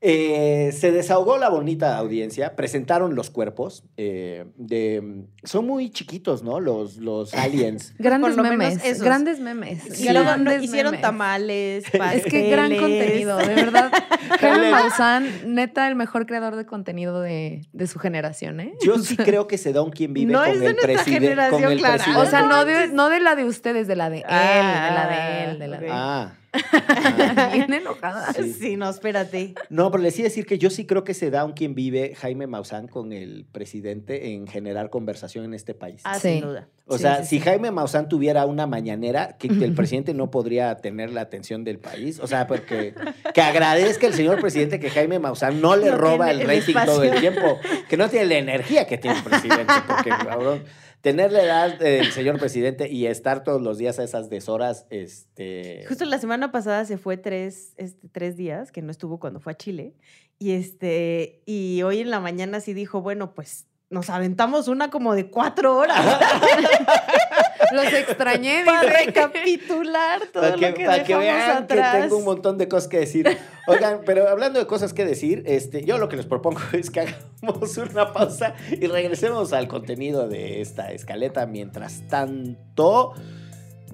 [0.04, 3.84] eh, se desahogó la bonita audiencia, presentaron los cuerpos.
[3.98, 6.60] eh, de, son muy chiquitos, ¿no?
[6.60, 7.94] Los, los aliens.
[8.00, 8.86] Grandes Por lo menos memes.
[8.86, 9.04] esos.
[9.04, 9.84] Grandes memes.
[10.12, 11.84] No- hicieron tamales,
[12.14, 13.92] Es que gran contenido, de verdad.
[14.40, 18.74] Jaime Maussan, neta, el mejor creador de contenido de, de su generación, ¿eh?
[18.84, 21.06] Yo sí creo que se da un quien vive No con, es de el con
[21.06, 21.96] generación, el Clara.
[21.96, 22.22] presidente.
[22.22, 25.08] O sea, no de, no de la de ustedes, de la de él, de la
[25.10, 25.92] de él, de la de él.
[25.94, 26.34] Ah.
[27.54, 28.34] Bien enojada.
[28.34, 28.54] Sí.
[28.54, 29.54] Sí, no, espérate.
[29.70, 31.76] No, pero les iba a decir que yo sí creo que se da un quien
[31.76, 36.02] vive Jaime Maussan con el presidente en generar conversación en este país.
[36.04, 36.34] Ah, Sí.
[36.34, 36.68] sin duda.
[36.86, 37.42] o sí, sea, sí, si sí.
[37.46, 42.20] Jaime Maussan tuviera una mañanera, que el presidente no podría tener la atención del país.
[42.20, 42.94] O sea, porque
[43.34, 47.04] que agradezca el señor presidente que Jaime Maussan no le No roba el rating todo
[47.04, 50.64] el tiempo, que no tiene la energía que tiene el presidente, porque cabrón,
[51.02, 55.84] tener la edad del señor presidente y estar todos los días a esas deshoras, este...
[55.88, 59.54] Justo la semana pasada se fue tres, este, tres días, que no estuvo cuando fue
[59.54, 59.96] a Chile.
[60.38, 65.16] Y, este, y hoy en la mañana sí dijo, bueno, pues nos aventamos una como
[65.16, 66.00] de cuatro horas
[67.72, 72.02] Los extrañé, para recapitular todo Para que, lo que para que dejamos vean que atrás.
[72.02, 73.38] tengo un montón de cosas que decir.
[73.68, 77.02] Oigan, pero hablando de cosas que decir, este, yo lo que les propongo es que
[77.02, 81.46] hagamos una pausa y regresemos al contenido de esta escaleta.
[81.46, 83.14] Mientras tanto,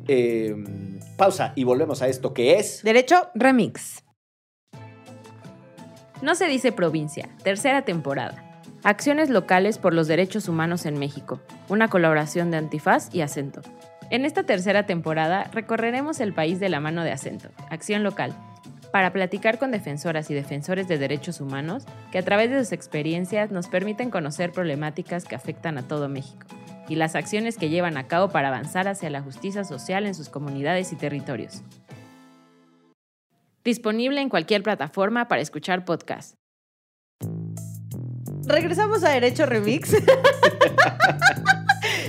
[0.08, 0.56] eh,
[1.18, 2.84] pausa y volvemos a esto que es...
[2.84, 4.04] Derecho, Remix.
[6.22, 8.47] No se dice provincia, tercera temporada.
[8.84, 13.62] Acciones locales por los derechos humanos en México, una colaboración de Antifaz y Acento.
[14.12, 18.34] En esta tercera temporada recorreremos el país de la mano de Acento, Acción Local,
[18.92, 23.52] para platicar con defensoras y defensores de derechos humanos que a través de sus experiencias
[23.52, 26.46] nos permiten conocer problemáticas que afectan a todo México
[26.88, 30.30] y las acciones que llevan a cabo para avanzar hacia la justicia social en sus
[30.30, 31.64] comunidades y territorios.
[33.66, 36.36] Disponible en cualquier plataforma para escuchar podcast.
[38.48, 39.96] Regresamos a Derecho Remix.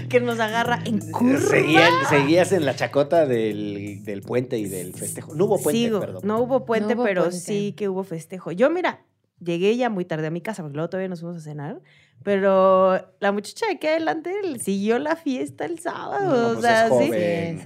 [0.09, 1.39] que nos agarra en curva.
[1.39, 5.35] Seguían- seguías en la chacota del, del puente y del festejo.
[5.35, 6.01] No hubo puente, Sigo.
[6.01, 6.23] perdón.
[6.25, 7.39] No hubo puente, No hubo pero puente.
[7.39, 8.53] sí que hubo festejo.
[8.53, 9.05] Yo, mira,
[9.41, 11.81] llegué ya muy tarde a mi casa, porque luego todavía nos fuimos a cenar.
[12.25, 16.25] Pero la muchacha de aquí adelante siguió la fiesta el sábado.
[16.25, 16.89] No, o pues sea,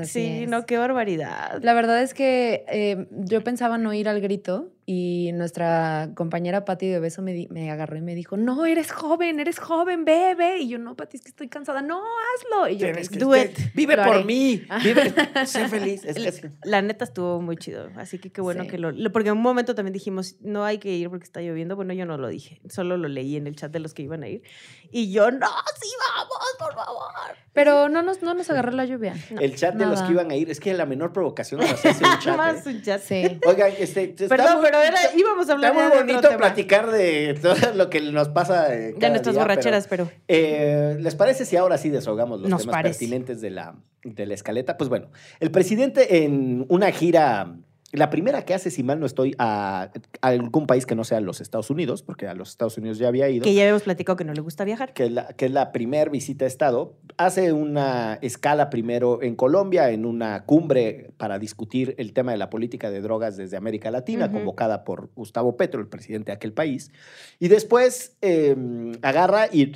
[0.02, 0.42] es sí.
[0.42, 0.48] es.
[0.48, 1.60] no, qué barbaridad.
[1.62, 6.86] La verdad es que eh, yo pensaba no ir al grito y nuestra compañera Patti
[6.86, 10.58] de Beso me, agarró y me dijo, no, eres joven, eres joven, bebe.
[10.58, 11.80] Y yo, no, Pati, es que estoy cansada.
[11.80, 12.68] No, hazlo.
[12.68, 13.50] Y yo, Tienes que- do it.
[13.74, 14.24] Vive Lo por haré.
[14.24, 14.62] mí.
[14.84, 15.12] Vive.
[15.46, 16.04] Sé feliz.
[16.04, 16.50] Es que.
[16.64, 18.68] La neta estuvo muy chido, así que qué bueno Sí.
[18.70, 21.40] que lo, lo- Porque en un momento también dijimos, no hay que ir porque está
[21.40, 21.74] lloviendo.
[21.76, 24.22] Bueno, yo no lo dije, solo lo leí en el chat de los que iban
[24.22, 24.42] a ir.
[24.94, 25.46] Y yo, no,
[25.80, 27.02] sí vamos, por favor.
[27.54, 29.14] Pero no nos, no nos agarró la lluvia.
[29.40, 30.50] El chat de los que iban a ir.
[30.50, 32.36] Es que la menor provocación es hacerse un chat.
[32.36, 32.70] Más ¿eh?
[32.70, 33.00] un chat.
[33.02, 33.40] Sí.
[33.46, 34.04] Oigan, este.
[34.16, 36.36] está Perdón, muy- pero era, íbamos a Está hablar muy de otro bonito tema.
[36.38, 38.74] platicar de todo lo que nos pasa.
[38.74, 42.48] eh, de nuestras día, borracheras, pero, pero, eh, ¿Les parece si ahora sí deshogamos los
[42.50, 42.98] Nos temas parece.
[43.00, 43.74] pertinentes de la,
[44.04, 44.76] de la escaleta?
[44.76, 45.08] Pues bueno,
[45.40, 47.54] el presidente en una gira,
[47.92, 51.20] la primera que hace, si mal no estoy, a, a algún país que no sea
[51.20, 53.44] los Estados Unidos, porque a los Estados Unidos ya había ido.
[53.44, 54.94] que ya habíamos platicado que no le gusta viajar.
[54.94, 59.36] que es la, que es la primer visita a Estado, hace una escala primero en
[59.36, 63.90] Colombia, en una cumbre para discutir el tema de la política de drogas desde América
[63.90, 66.90] Latina, convocada por Gustavo Petro, el presidente de aquel país.
[67.38, 68.56] Y después eh,
[69.02, 69.72] agarra y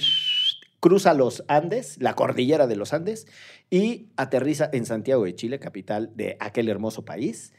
[0.81, 3.26] cruza los Andes, la cordillera de los Andes,
[3.70, 7.52] y aterriza en Santiago de Chile, capital de aquel hermoso país.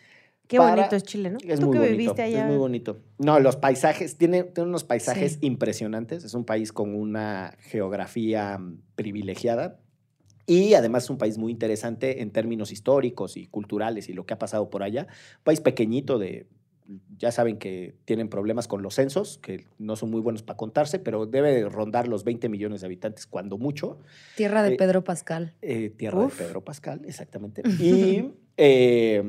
[0.47, 1.37] Qué Para- bonito es Chile, ¿no?
[1.45, 2.43] Es Tú muy que bonito, viviste allá.
[2.43, 2.97] Es muy bonito.
[3.17, 5.39] No, los paisajes, tiene, tiene unos paisajes Sí.
[5.41, 6.23] impresionantes.
[6.23, 9.79] Es un país con una geografía mm, privilegiada.
[10.45, 14.33] Y además es un país muy interesante en términos históricos y culturales y lo que
[14.33, 15.07] ha pasado por allá.
[15.39, 16.47] Un país pequeñito de
[17.17, 20.99] ya saben que tienen problemas con los censos, que no son muy buenos para contarse,
[20.99, 23.99] pero debe rondar los 20 millones de habitantes cuando mucho.
[24.37, 25.53] Tierra de Eh, Pedro Pascal.
[25.61, 26.37] Eh, tierra Uf.
[26.39, 27.61] de Pedro Pascal, exactamente.
[27.81, 29.23] Y eh,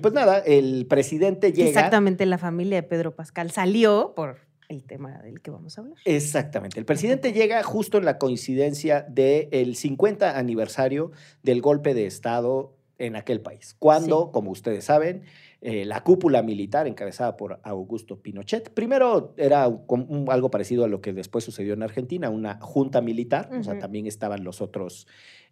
[0.00, 1.68] pues nada, el presidente llega.
[1.68, 5.98] Exactamente, la familia de Pedro Pascal salió por el tema del que vamos a hablar.
[6.06, 6.78] Exactamente.
[6.80, 13.16] El presidente llega justo en la coincidencia del 50 aniversario del golpe de Estado en
[13.16, 14.30] aquel país, cuando, Sí.
[14.32, 15.22] como ustedes saben,
[15.66, 20.88] eh, la cúpula militar encabezada por Augusto Pinochet, primero era un- un- algo parecido a
[20.88, 25.06] lo que después sucedió en Argentina, una junta militar, o sea, también estaban los otros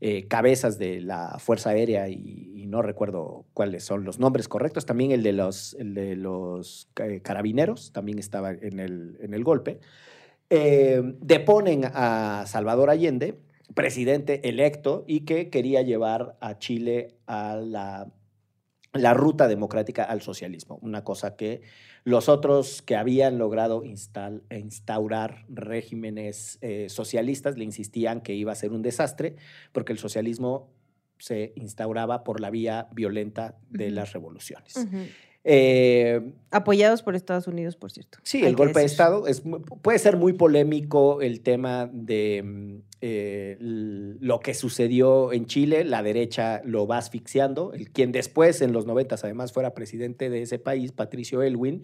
[0.05, 4.85] eh, cabezas de la Fuerza Aérea y, y no recuerdo cuáles son los nombres correctos,
[4.85, 9.45] también el de los, el de los ca- carabineros, también estaba en el, en el
[9.45, 9.79] golpe.
[10.51, 13.39] Eh, deponen a Salvador Allende,
[13.75, 18.09] presidente electo, y que quería llevar a Chile a la,
[18.93, 21.63] la ruta democrática al socialismo, una cosa que
[22.05, 28.55] los otros que habían logrado instal- instaurar regímenes eh, socialistas le insistían que iba a
[28.55, 29.37] ser un desastre,
[29.73, 30.71] porque el socialismo
[31.19, 34.75] se instauraba por la vía violenta de las revoluciones.
[35.45, 38.19] Eh, Apoyados por Estados Unidos, por cierto.
[38.23, 38.87] Sí, el golpe de.
[38.87, 39.43] Estado es,
[39.83, 45.85] puede ser muy polémico el tema de mm, eh, lo que sucedió en Chile.
[45.85, 47.73] La derecha lo va asfixiando.
[47.73, 51.83] El, quien después, en los noventas, además fuera presidente de ese país, Patricio Elwin,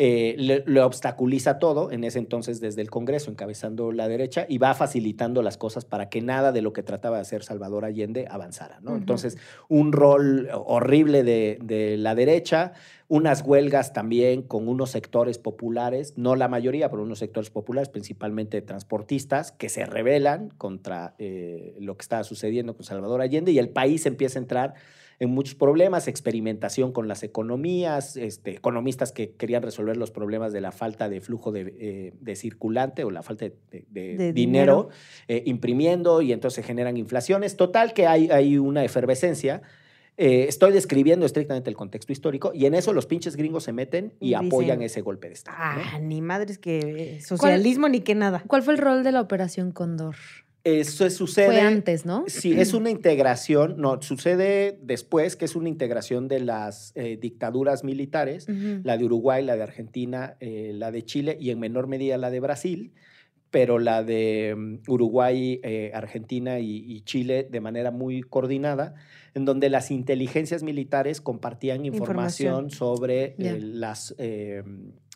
[0.00, 4.58] eh, le, le obstaculiza todo, en ese entonces desde el Congreso, encabezando la derecha, y
[4.58, 8.28] va facilitando las cosas para que nada de lo que trataba de hacer Salvador Allende
[8.30, 8.78] avanzara.
[8.80, 8.94] ¿no?
[8.94, 12.74] Entonces, un rol horrible de, de la derecha,
[13.08, 18.62] unas huelgas también con unos sectores populares, no la mayoría, pero unos sectores populares, principalmente
[18.62, 23.70] transportistas, que se rebelan contra eh, lo que estaba sucediendo con Salvador Allende y el
[23.70, 24.74] país empieza a entrar
[25.20, 30.60] en muchos problemas, experimentación con las economías, este, economistas que querían resolver los problemas de
[30.60, 34.32] la falta de flujo de, eh, de circulante o la falta de, de- de De
[34.32, 34.90] dinero,
[35.26, 37.56] eh, imprimiendo y entonces se generan inflaciones.
[37.56, 39.62] Total que hay, hay una efervescencia.
[40.20, 44.14] Eh, estoy describiendo estrictamente el contexto histórico y en eso los pinches gringos se meten
[44.18, 45.56] y apoyan ese golpe de Estado.
[45.58, 45.82] ¿no?
[45.84, 48.42] Ah, ni madres que socialismo ni que nada.
[48.46, 50.16] ¿Cuál fue el rol de la Operación Cóndor?
[50.68, 51.46] Eso sucede.
[51.46, 52.24] Fue antes, ¿no?
[52.26, 57.84] Sí, es una integración, no, sucede después, que es una integración de las eh, dictaduras
[57.84, 62.16] militares, la de Uruguay, la de Argentina, eh, la de Chile y en menor medida
[62.18, 62.92] la de Brasil,
[63.50, 68.94] pero la de mm, Uruguay, eh, Argentina y, y Chile de manera muy coordinada,
[69.34, 72.70] en donde las inteligencias militares compartían información, Información.
[72.70, 74.62] sobre las, eh,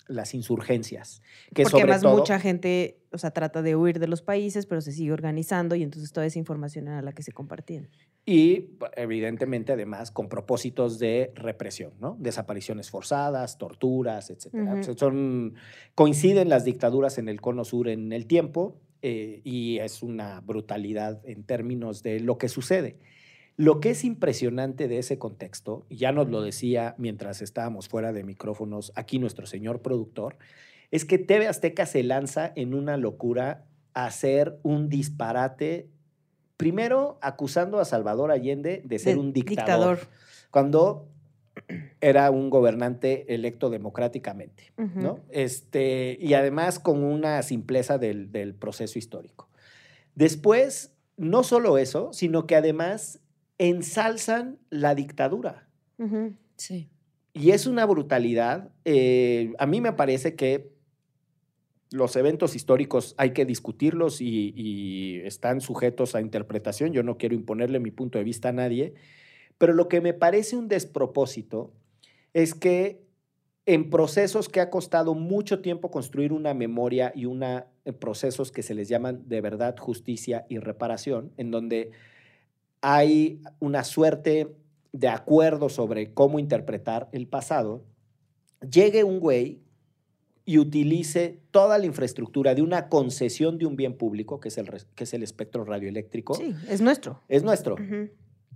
[0.07, 1.23] las insurgencias.
[1.55, 4.67] Que Porque sobre además todo, mucha gente, o sea, trata de huir de los países,
[4.67, 7.89] pero se sigue organizando y entonces toda esa información era la que se compartían.
[8.25, 12.17] Y evidentemente además con propósitos de represión, ¿no?
[12.21, 14.31] Desapariciones forzadas, torturas.
[14.31, 15.55] O sea, son,
[15.95, 21.21] coinciden las dictaduras en el cono sur en el tiempo eh, y es una brutalidad
[21.25, 22.99] en términos de lo que sucede.
[23.57, 28.25] Lo que es impresionante de ese contexto, ya nos lo decía mientras estábamos fuera de
[28.25, 30.37] micrófonos aquí nuestro señor productor,
[30.93, 35.89] es que TV Azteca se lanza en una locura a hacer un disparate,
[36.59, 40.01] primero acusando a Salvador Allende de ser De un dictador,
[40.51, 41.09] cuando
[42.03, 44.73] era un gobernante electo democráticamente.
[44.77, 45.21] ¿no?
[45.31, 49.49] Este, y además con una simpleza del, del proceso histórico.
[50.15, 53.21] Después, no solo eso, sino que además
[53.57, 55.69] ensalzan la dictadura.
[56.57, 56.91] Sí.
[57.33, 58.71] Y es una brutalidad.
[58.85, 60.72] eh, a mí me parece que
[61.93, 66.93] los eventos históricos hay que discutirlos y, están sujetos a interpretación.
[66.93, 68.95] Yo no quiero imponerle mi punto de vista a nadie,
[69.59, 71.73] pero lo que me parece un despropósito
[72.33, 73.03] es que
[73.67, 78.75] en procesos que ha costado mucho tiempo construir una memoria y eh, procesos que se
[78.75, 81.93] les llaman de verdad, justicia y reparación, en donde
[82.81, 84.49] hay una suerte
[84.93, 87.85] de acuerdo sobre cómo interpretar el pasado,
[88.69, 89.63] llegue un güey
[90.45, 94.69] y utilice toda la infraestructura de una concesión de un bien público, que es el,
[94.95, 97.21] que es el espectro radioeléctrico, Sí, es nuestro.
[97.29, 97.77] es nuestro,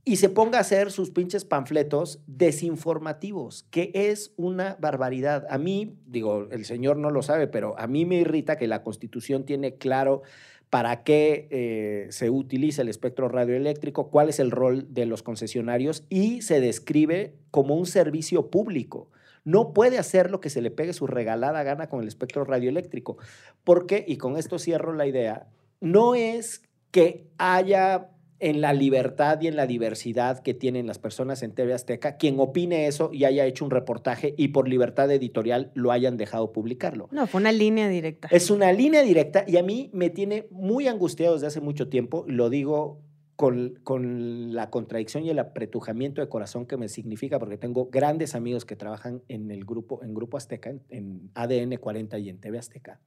[0.08, 5.44] y se ponga a hacer sus pinches panfletos desinformativos, que es una barbaridad.
[5.50, 8.84] A mí, digo, el señor no lo sabe, pero a mí me irrita que la
[8.84, 10.22] Constitución tiene claro
[10.70, 16.04] para qué eh, se utiliza el espectro radioeléctrico, cuál es el rol de los concesionarios
[16.08, 19.10] y se describe como un servicio público.
[19.46, 23.16] No puede hacer lo que se le pegue su regalada gana con el espectro radioeléctrico.
[23.62, 25.46] Porque, y con esto cierro la idea,
[25.80, 31.44] no es que haya en la libertad y en la diversidad que tienen las personas
[31.44, 35.70] en TV Azteca, quien opine eso y haya hecho un reportaje y por libertad editorial
[35.74, 37.08] lo hayan dejado publicarlo.
[37.12, 38.28] No, fue una línea directa.
[38.32, 42.24] Es una línea directa y a mí me tiene muy angustiado desde hace mucho tiempo,
[42.26, 43.05] lo digo
[43.36, 48.34] con, con, la contradicción y el apretujamiento de corazón que me significa, porque tengo grandes
[48.34, 52.38] amigos que trabajan en el grupo, en Grupo Azteca, en, en ADN 40 y en
[52.38, 53.00] TV Azteca,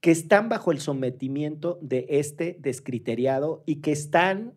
[0.00, 4.54] que están bajo el sometimiento de este descriteriado y que están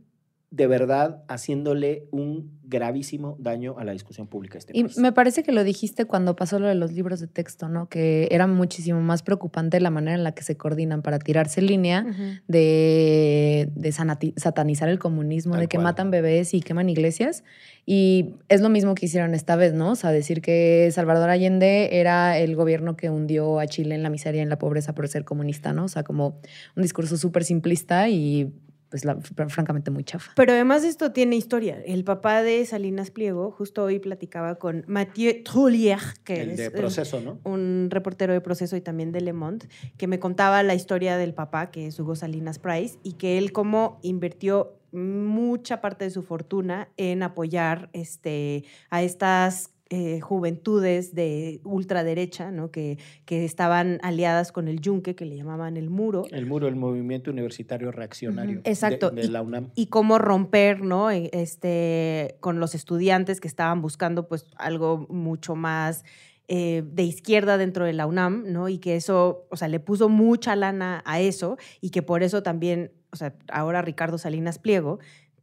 [0.52, 4.58] de verdad haciéndole un gravísimo daño a la discusión pública.
[4.58, 4.98] Este y país.
[4.98, 7.88] me parece que lo dijiste cuando pasó lo de los libros de texto, ¿no?
[7.88, 12.06] Que era muchísimo más preocupante la manera en la que se coordinan para tirarse línea
[12.50, 15.86] de, de satanizar el comunismo, Tal de que cual.
[15.86, 17.44] matan bebés y queman iglesias.
[17.86, 19.92] Y es lo mismo que hicieron esta vez, ¿no?
[19.92, 24.10] O sea, decir que Salvador Allende era el gobierno que hundió a Chile en la
[24.10, 25.86] miseria y en la pobreza por ser comunista, ¿no?
[25.86, 26.40] O sea, como
[26.76, 28.52] un discurso súper simplista y
[28.92, 29.16] pues la-
[29.48, 30.32] francamente muy chafa.
[30.36, 31.82] Pero además esto tiene historia.
[31.86, 36.68] El papá de Salinas Pliego, justo hoy platicaba con Mathieu Trullier, que el es de
[36.68, 37.40] un- proceso, ¿no?
[37.46, 39.66] un reportero de proceso y también de Le Monde,
[39.98, 43.52] que me contaba la historia del papá, que es Hugo Salinas Price, y que él
[43.54, 51.60] cómo invirtió mucha parte de su fortuna en apoyar este, a estas eh, juventudes de
[51.66, 52.72] ultraderecha, ¿no?
[52.72, 56.78] que, que estaban aliadas con el yunque, que le llamaban el muro, El muro, el
[56.78, 58.62] movimiento universitario reaccionario.
[58.64, 59.10] Exacto.
[59.10, 59.68] de, de la UNAM.
[59.76, 61.12] y cómo romper, ¿no?
[61.12, 66.06] E- Este, con los estudiantes que estaban buscando, pues, algo mucho más
[66.48, 68.70] eh, de izquierda dentro de la UNAM, ¿no?
[68.70, 72.44] Y que eso, o sea, le puso mucha lana a eso y que por eso
[72.44, 75.00] también, o sea, ahora Ricardo Salinas Pliego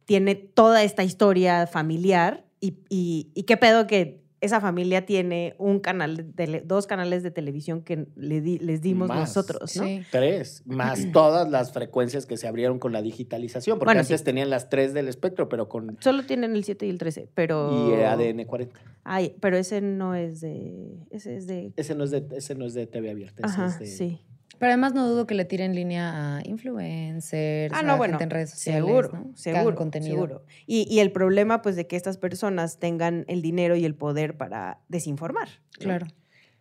[0.06, 5.80] tiene toda esta historia familiar y, y, y qué pedo que esa familia tiene un
[5.80, 9.18] canal, de tele- dos canales de televisión que le di- les dimos Más.
[9.20, 9.82] nosotros, ¿no?
[9.84, 10.02] Sí.
[10.12, 14.24] Tres, más todas las frecuencias que se abrieron con la digitalización, porque Bueno, antes sí.
[14.24, 17.88] tenían las tres del espectro, pero con Solo tienen el 7 y el 13, pero...
[17.90, 18.80] y eh, ADN 40.
[19.04, 20.98] Ay, pero ese no es de.
[21.10, 21.72] Ese es de.
[21.76, 23.46] Ese no es de, ese no es de TV abierta.
[23.46, 24.20] ese Ajá, es de- sí.
[24.58, 28.12] Pero además no dudo que le tiren línea a influencers, Ah, a no, bueno.
[28.12, 29.36] gente en redes sociales, Seguro, ¿no?
[29.36, 30.14] Seguro, contenido.
[30.14, 30.44] seguro.
[30.66, 34.36] Y, y el problema, pues, de que estas personas tengan el dinero y el poder
[34.36, 35.48] para desinformar.
[35.78, 35.84] ¿no?
[35.84, 36.06] Claro.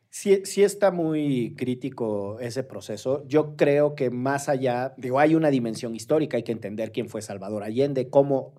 [0.10, 3.24] Sí, sí está muy crítico ese proceso.
[3.28, 7.22] Yo creo que más allá, digo, hay una dimensión histórica, hay que entender quién fue
[7.22, 8.54] Salvador Allende, cómo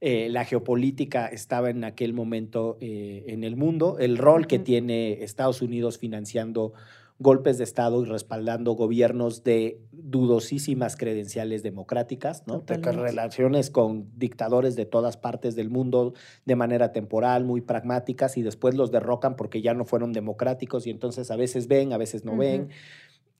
[0.00, 5.22] eh, la geopolítica estaba en aquel momento eh, en el mundo, el rol que tiene
[5.22, 6.72] Estados Unidos financiando
[7.18, 12.60] golpes de Estado y respaldando gobiernos de dudosísimas credenciales democráticas, ¿no?
[12.60, 18.42] De relaciones con dictadores de todas partes del mundo de manera temporal, muy pragmáticas, y
[18.42, 22.24] después los derrocan porque ya no fueron democráticos y entonces a veces ven, a veces
[22.24, 22.68] no ven.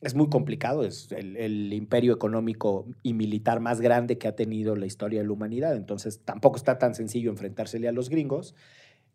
[0.01, 4.77] Es muy complicado, es el, el imperio económico y militar más grande que ha tenido
[4.77, 8.55] la historia de la humanidad, entonces tampoco está tan sencillo enfrentársele a los gringos.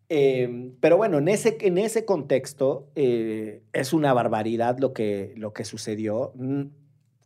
[0.09, 5.53] Eh, pero bueno, en ese, en ese contexto eh, es una barbaridad lo que, lo
[5.53, 6.31] que sucedió.
[6.35, 6.63] Mm,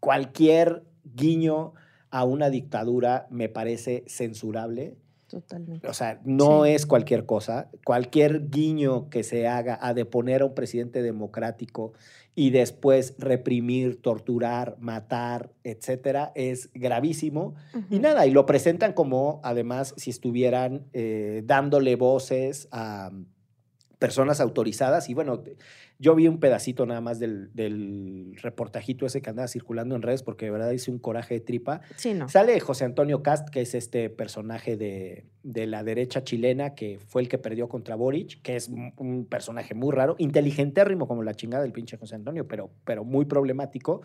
[0.02, 1.74] Cualquier guiño
[2.10, 4.98] a una dictadura me parece censurable.
[5.28, 5.88] Totalmente.
[5.88, 6.72] O sea, no Sí.
[6.72, 7.69] es cualquier cosa.
[7.86, 11.93] Cualquier guiño que se haga a deponer a un presidente democrático
[12.36, 17.56] y después reprimir, torturar, matar, etcétera, es gravísimo.
[17.89, 23.26] Y nada, y lo presentan como, además, si estuvieran eh, dándole voces a mm,
[24.00, 25.10] personas autorizadas.
[25.10, 25.43] Y bueno,
[25.99, 30.23] yo vi un pedacito nada más del, del reportajito ese que andaba circulando en redes,
[30.23, 31.82] porque de verdad hice un coraje de tripa.
[31.95, 32.27] Sí, no.
[32.29, 37.21] Sale José Antonio Cast, que es este personaje de, de la derecha chilena que fue
[37.21, 41.34] el que perdió contra Boric, que es un, un personaje muy raro, inteligentérrimo como la
[41.34, 44.01] chingada del pinche José Antonio, pero, pero muy problemático.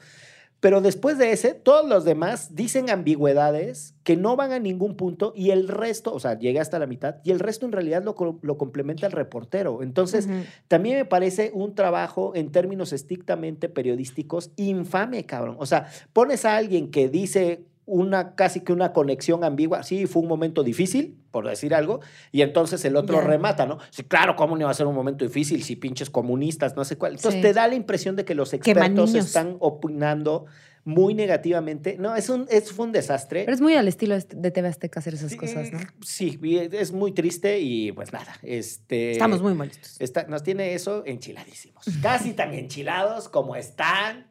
[0.60, 5.32] Pero después de ese, todos los demás dicen ambigüedades que no van a ningún punto
[5.36, 8.16] y el resto, o sea, llega hasta la mitad y el resto en realidad lo,
[8.42, 9.82] lo complementa el reportero.
[9.82, 10.28] Entonces,
[10.66, 15.56] también me parece un trabajo en términos estrictamente periodísticos infame, cabrón.
[15.60, 20.22] O sea, pones a alguien que dice una casi que una conexión ambigua, sí, fue
[20.22, 22.00] un momento difícil, por decir algo,
[22.32, 23.78] y entonces el otro remata, ¿no?
[23.90, 26.96] Sí, claro, ¿cómo no iba a ser un momento difícil si pinches comunistas, no sé
[26.96, 27.12] cuál?
[27.14, 27.42] Entonces Sí.
[27.42, 30.46] te da la impresión de que los expertos están opinando
[30.84, 31.96] muy negativamente.
[31.98, 33.42] No, es un, es, fue un desastre.
[33.44, 35.78] Pero es muy al estilo est- de TV Azteca hacer esas cosas, ¿no?
[36.00, 36.38] Sí,
[36.72, 39.10] es muy triste y pues nada, este...
[39.12, 39.96] Estamos muy molestos.
[40.00, 41.84] Está- nos tiene eso enchiladísimos.
[42.00, 44.27] Casi tan enchilados como están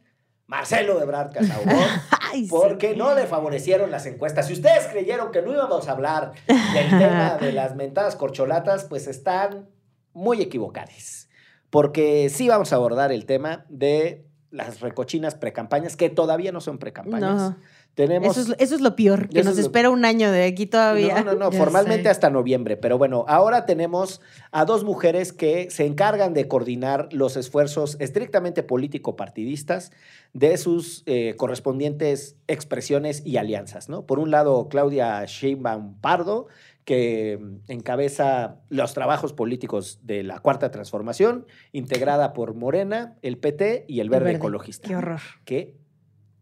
[0.47, 1.75] Marcelo Ebrard Casaubon,
[2.31, 2.49] Ay, sí.
[2.49, 4.47] porque no le favorecieron las encuestas.
[4.47, 9.07] Si ustedes creyeron que no íbamos a hablar del tema de las mentadas corcholatas, pues
[9.07, 9.69] están
[10.13, 11.27] muy equivocados.
[11.69, 16.77] Porque sí vamos a abordar el tema de las recochinas precampañas, que todavía no son
[16.77, 17.35] precampañas.
[17.35, 17.57] No.
[17.97, 18.37] Tenemos...
[18.37, 20.43] Eso es, eso es lo peor, que Eso nos es lo- espera un año de
[20.43, 21.23] aquí todavía.
[21.23, 22.09] No, no, no, Ya formalmente sé.
[22.09, 22.77] hasta noviembre.
[22.77, 24.21] Pero bueno, ahora tenemos
[24.51, 29.91] a dos mujeres que se encargan de coordinar los esfuerzos estrictamente político-partidistas
[30.33, 34.05] de sus eh, correspondientes expresiones y alianzas, ¿no?
[34.05, 36.47] Por un lado, Claudia Sheinbaum Pardo,
[36.85, 44.01] que encabeza los trabajos políticos de la Cuarta Transformación, integrada por Morena, el PT y
[44.01, 44.37] el Verde, Verde.
[44.37, 44.87] Ecologista.
[44.87, 45.19] Qué horror.
[45.45, 45.75] Qué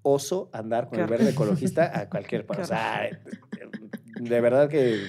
[0.05, 3.09] oso andar con el verde ecologista a cualquier Qué O sea,
[4.19, 4.99] de verdad que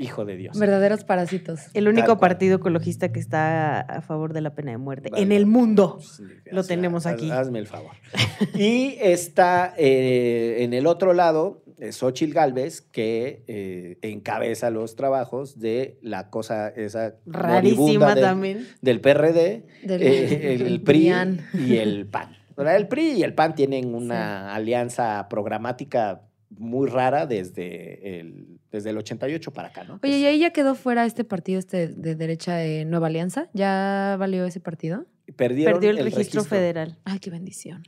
[0.00, 0.58] hijo de Dios.
[0.58, 1.60] Verdaderos parásitos.
[1.72, 2.30] El único Tal cual.
[2.32, 5.22] partido ecologista que está a favor de la pena de muerte Vale.
[5.22, 6.00] en el mundo.
[6.00, 7.30] Sí, Lo sea, tenemos haz- aquí.
[7.30, 7.92] Hazme el favor.
[8.54, 15.58] Y está eh, en el otro lado eh, Xochitl Galvez, que eh, encabeza los trabajos
[15.60, 18.66] de la cosa esa Rarísima del- también.
[18.82, 21.12] del PRD, Del- eh, el, PRI
[21.54, 22.35] y el PAN.
[22.56, 28.98] El PRI y el PAN tienen una alianza programática muy rara desde el, desde el
[28.98, 30.00] 88 para acá, ¿no?
[30.02, 33.48] Oye, ¿y ahí ya quedó fuera este partido este de derecha de Nueva Alianza?
[33.52, 35.06] ¿Ya valió ese partido?
[35.36, 36.98] Perdieron Perdió el, registro, federal.
[37.04, 37.82] Ay, qué bendición.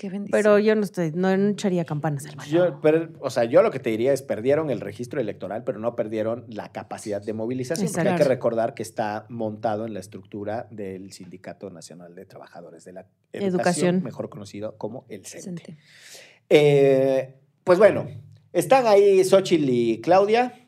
[0.00, 0.30] Qué bendición.
[0.32, 2.50] Pero yo no estoy, no echaría campanas al baño.
[2.50, 5.78] Yo, pero, o sea, yo lo que te diría es perdieron el registro electoral, pero
[5.78, 7.92] no perdieron la capacidad de movilización.
[7.92, 12.86] Porque hay que recordar que está montado en la estructura del Sindicato Nacional de Trabajadores
[12.86, 13.00] de la
[13.34, 14.02] Educación, Educación.
[14.02, 15.76] mejor conocido como el CENTE.
[16.48, 18.08] Eh, pues bueno,
[18.54, 20.59] están ahí Xochitl y Claudia.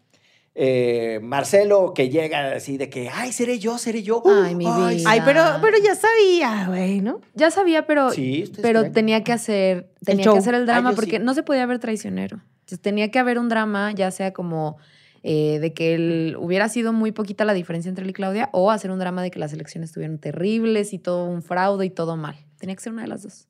[0.54, 4.22] Eh, Marcelo que llega así de que, ay, seré yo, seré yo.
[4.26, 4.90] Ay, mi vida.
[4.90, 5.04] sí".
[5.06, 7.20] Ay, pero, pero ya sabía, güey, ¿no?
[7.34, 11.16] Ya sabía, pero, Sí, ¿ustedes pero tenía que hacer, tenía que hacer el drama porque
[11.18, 11.22] sí.
[11.22, 12.42] no se podía ver traicionero.
[12.60, 14.76] Entonces, tenía que haber un drama, ya sea como
[15.22, 18.70] eh, de que él, hubiera sido muy poquita la diferencia entre él y Claudia, o
[18.70, 22.16] hacer un drama de que las elecciones estuvieron terribles y todo un fraude y todo
[22.16, 22.36] mal.
[22.58, 23.48] Tenía que ser una de las dos.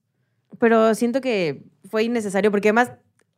[0.59, 2.93] Pero siento que fue innecesario porque además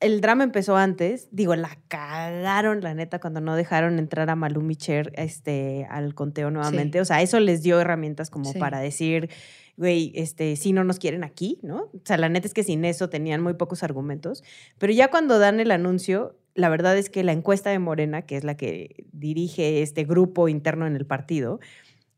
[0.05, 1.29] el drama empezó antes.
[1.33, 6.51] Digo, la cagaron, la neta, cuando no dejaron entrar a Malumi Cher este, al conteo
[6.51, 7.01] nuevamente.
[7.01, 8.59] O sea, eso les dio herramientas como Sí.
[8.59, 9.31] para decir,
[9.77, 11.85] güey, este, si no nos quieren aquí, ¿no?
[11.93, 14.45] O sea, la neta es que sin eso tenían muy pocos argumentos.
[14.79, 18.37] Pero ya cuando dan el anuncio, la verdad es que la encuesta de Morena, que
[18.37, 21.59] es la que dirige este grupo interno en el partido,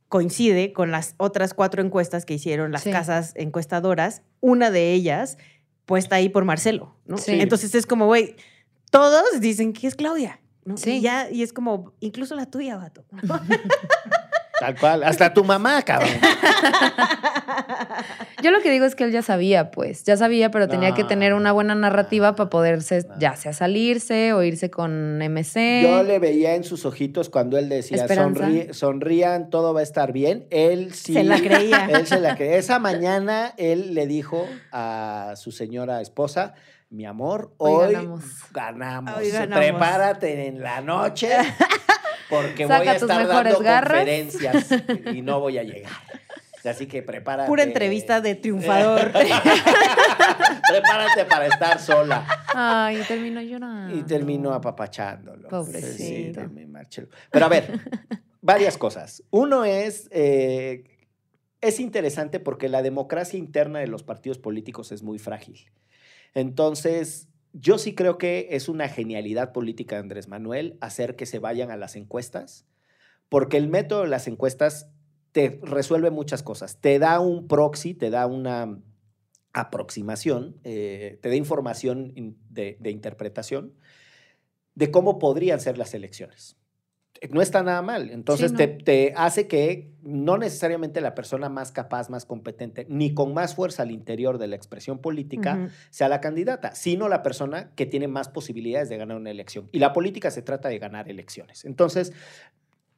[0.08, 2.90] coincide con las otras cuatro encuestas que hicieron las Sí.
[2.90, 5.36] casas encuestadoras, una de ellas
[5.86, 7.16] puesta ahí por Marcelo, ¿no?
[7.16, 7.40] Sí.
[7.40, 8.36] Entonces es como, güey,
[8.90, 10.76] todos dicen que es Claudia, ¿no?
[10.76, 10.96] Sí.
[10.96, 13.04] Y ya, y es como, incluso la tuya, vato.
[14.60, 15.04] Tal cual.
[15.04, 16.08] Hasta tu mamá, cabrón.
[18.42, 21.04] Yo lo que digo es que él ya sabía, pues, ya sabía, pero tenía que
[21.04, 23.18] tener una buena narrativa para poderse, No.
[23.18, 25.82] ya sea salirse o irse con MC.
[25.82, 28.44] Yo le veía en sus ojitos cuando él decía, Esperanza.
[28.46, 30.46] "Sonrí- sonrían, todo va a estar bien.
[30.50, 31.14] Él sí.
[31.14, 31.86] Se la creía.
[31.90, 32.56] Él se la creía.
[32.56, 36.54] Esa mañana él le dijo a su señora esposa,
[36.90, 38.24] mi amor, Hoy hoy, ganamos.
[38.52, 39.16] ganamos.
[39.16, 39.58] Hoy ganamos.
[39.58, 41.30] Prepárate en la noche
[42.28, 43.92] porque voy Saca a tus estar dando garras.
[43.92, 44.68] conferencias
[45.14, 45.92] y no voy a llegar.
[46.64, 47.48] Así que prepárate.
[47.48, 49.12] Pura entrevista de triunfador.
[50.68, 52.26] prepárate para estar sola.
[52.54, 53.96] Ay, terminó llorando.
[53.96, 55.48] Y terminó apapachándolo.
[55.48, 56.42] Pobrecito.
[56.90, 57.02] Sí.
[57.30, 57.80] Pero a ver,
[58.40, 59.22] varias cosas.
[59.30, 60.84] Uno es, eh,
[61.60, 65.70] es interesante porque la democracia interna de los partidos políticos es muy frágil.
[66.34, 67.28] Entonces,
[67.58, 71.70] yo sí creo que es una genialidad política de Andrés Manuel hacer que se vayan
[71.70, 72.66] a las encuestas,
[73.28, 74.88] porque el método de las encuestas
[75.32, 76.78] te resuelve muchas cosas.
[76.80, 78.78] Te da un proxy, te da una
[79.52, 83.72] aproximación, eh, te da información in- de, de interpretación
[84.74, 86.56] de cómo podrían ser las elecciones.
[87.30, 88.10] No está nada mal.
[88.10, 88.84] Entonces Sí, te, no.
[88.84, 93.82] te hace que no necesariamente la persona más capaz, más competente, ni con más fuerza
[93.82, 98.28] al interior de la expresión política sea la candidata, sino la persona que tiene más
[98.28, 99.68] posibilidades de ganar una elección.
[99.72, 101.64] Y la política se trata de ganar elecciones.
[101.64, 102.12] Entonces,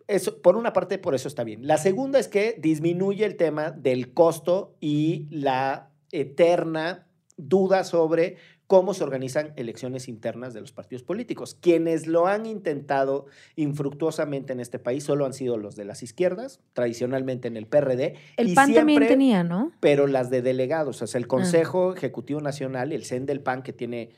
[0.06, 1.66] eso, por una parte, por eso está bien.
[1.66, 7.06] La segunda es que disminuye el tema del costo y la eterna
[7.36, 8.36] duda sobre
[8.68, 11.56] cómo se organizan elecciones internas de los partidos políticos.
[11.60, 16.60] Quienes lo han intentado infructuosamente en este país solo han sido los de las izquierdas,
[16.74, 18.14] tradicionalmente en el PRD.
[18.36, 19.72] El y PAN también tenía, ¿no?
[19.80, 21.28] pero las de delegados, o sea, el Ah.
[21.28, 24.10] Consejo Ejecutivo Nacional, el CEN del PAN, que tiene,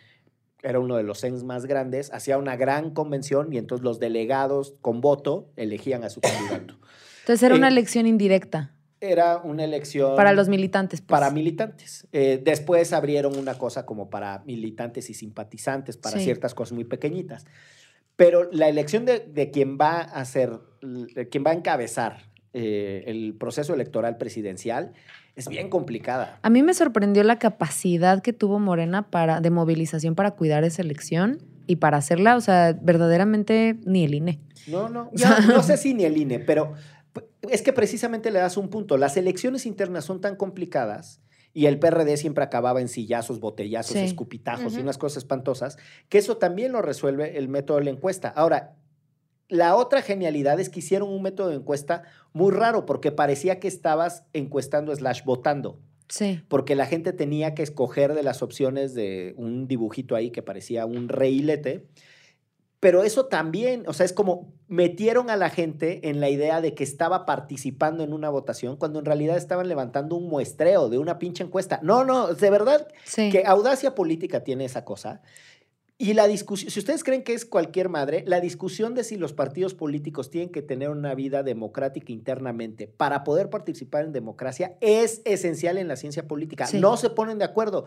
[0.62, 4.74] era uno de los CENs más grandes, hacía una gran convención y entonces los delegados
[4.80, 6.74] con voto elegían a su candidato.
[7.20, 10.14] Entonces era una Eh, elección indirecta Era una elección...
[10.16, 11.00] para los militantes.
[11.00, 11.08] pues.
[11.08, 12.06] Para militantes.
[12.12, 16.24] Eh, después abrieron una cosa como para militantes y simpatizantes, para Sí.
[16.24, 17.46] ciertas cosas muy pequeñitas.
[18.16, 20.58] Pero la elección de, de quien va a ser,
[21.30, 24.92] quien va a encabezar eh, el proceso electoral presidencial
[25.36, 26.38] es bien complicada.
[26.42, 30.82] A mí me sorprendió la capacidad que tuvo Morena para, de movilización para cuidar esa
[30.82, 34.40] elección y para hacerla, o sea, verdaderamente ni el INE.
[34.66, 36.74] No, no, yo no sé si ni el INE, pero
[37.48, 38.96] es que precisamente le das un punto.
[38.96, 41.20] Las elecciones internas son tan complicadas
[41.52, 44.00] y el PRD siempre acababa en sillazos, botellazos, Sí.
[44.04, 45.78] escupitajos y unas cosas espantosas,
[46.08, 48.28] que eso también lo resuelve el método de la encuesta.
[48.28, 48.76] Ahora,
[49.48, 53.66] la otra genialidad es que hicieron un método de encuesta muy raro porque parecía que
[53.66, 56.40] estabas encuestando slash votando Sí.
[56.48, 60.86] porque la gente tenía que escoger de las opciones de un dibujito ahí que parecía
[60.86, 61.86] un reilete.
[62.80, 66.74] Pero eso también, o sea, es como metieron a la gente en la idea de
[66.74, 71.18] que estaba participando en una votación cuando en realidad estaban levantando un muestreo de una
[71.18, 71.78] pinche encuesta.
[71.82, 73.30] No, no, de verdad Sí.
[73.30, 75.20] que audacia política tiene esa cosa.
[75.98, 79.34] Y la discusión, si ustedes creen que es cualquier madre, la discusión de si los
[79.34, 85.20] partidos políticos tienen que tener una vida democrática internamente para poder participar en democracia es
[85.26, 86.66] esencial en la ciencia política.
[86.66, 86.80] Sí.
[86.80, 87.84] No se ponen de acuerdo.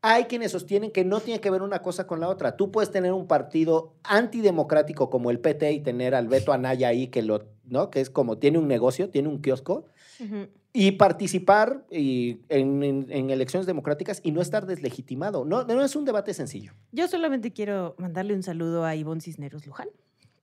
[0.00, 2.56] Hay quienes sostienen que no tiene que ver una cosa con la otra.
[2.56, 7.08] Tú puedes tener un partido antidemocrático como el PT y tener al Beto Anaya ahí
[7.08, 7.90] que lo, ¿no?
[7.90, 9.86] Que es como tiene un negocio, tiene un kiosco
[10.20, 10.46] Ujú.
[10.72, 15.44] y participar y en, en- en elecciones democráticas y no estar deslegitimado.
[15.44, 16.74] No, no es un debate sencillo.
[16.92, 19.88] Yo solamente quiero mandarle un saludo a Ivonne Cisneros Luján,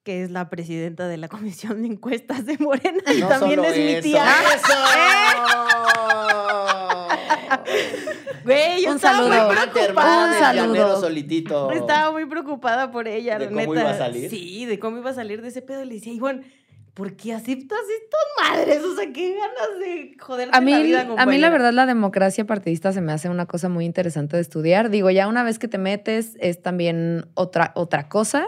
[0.04, 3.70] que es la presidenta de la Comisión de Encuestas de Morena y No también solo
[3.70, 4.02] es mi eso.
[4.02, 4.26] tía.
[8.44, 9.52] Güey, yo Un estaba muy saludo.
[9.52, 10.28] Amante, preocupada.
[10.32, 11.00] Un saludo.
[11.02, 11.72] solitito.
[11.72, 13.82] Estaba muy preocupada por ella, ¿De la cómo neta.
[13.82, 14.30] iba a salir?
[14.30, 15.84] Sí, de cómo iba a salir de ese pedo.
[15.84, 16.44] Le decía, Ivonne,
[16.94, 18.84] ¿por qué aceptas estas madres?
[18.84, 21.50] O sea, qué ganas de joderte A mí, la vida, a mí la compañera.
[21.50, 24.90] verdad la democracia partidista se me hace una cosa muy interesante de estudiar.
[24.90, 28.48] Digo, ya una vez que te metes es también otra, otra cosa,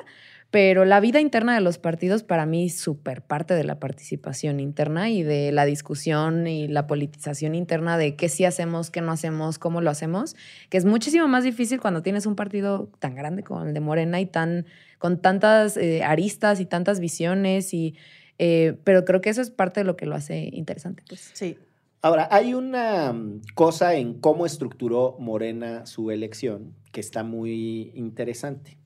[0.49, 4.59] pero la vida interna de los partidos para mí es súper parte de la participación
[4.59, 9.11] interna y de la discusión y la politización interna de qué sí hacemos, qué no
[9.11, 10.35] hacemos, cómo lo hacemos,
[10.69, 14.21] que es muchísimo más difícil cuando tienes un partido tan grande como el de Morena
[14.21, 14.65] y tan
[14.99, 17.95] con tantas eh, aristas y tantas visiones y
[18.39, 21.03] eh, pero creo que eso es parte de lo que lo hace interesante.
[21.07, 21.31] Pues.
[21.33, 21.57] Sí.
[22.01, 28.77] Ahora, hay una mm, cosa en cómo estructuró Morena su elección que está muy interesante,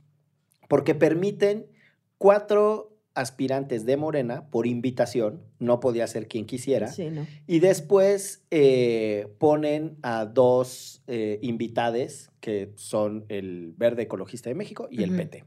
[0.72, 1.65] porque permiten
[2.17, 7.28] cuatro aspirantes de Morena por invitación, no podía ser quien quisiera, Sí, no.
[7.45, 14.88] y después eh, ponen a dos eh, invitades que son el Verde Ecologista de México
[14.89, 15.13] y el.
[15.13, 15.43] PT.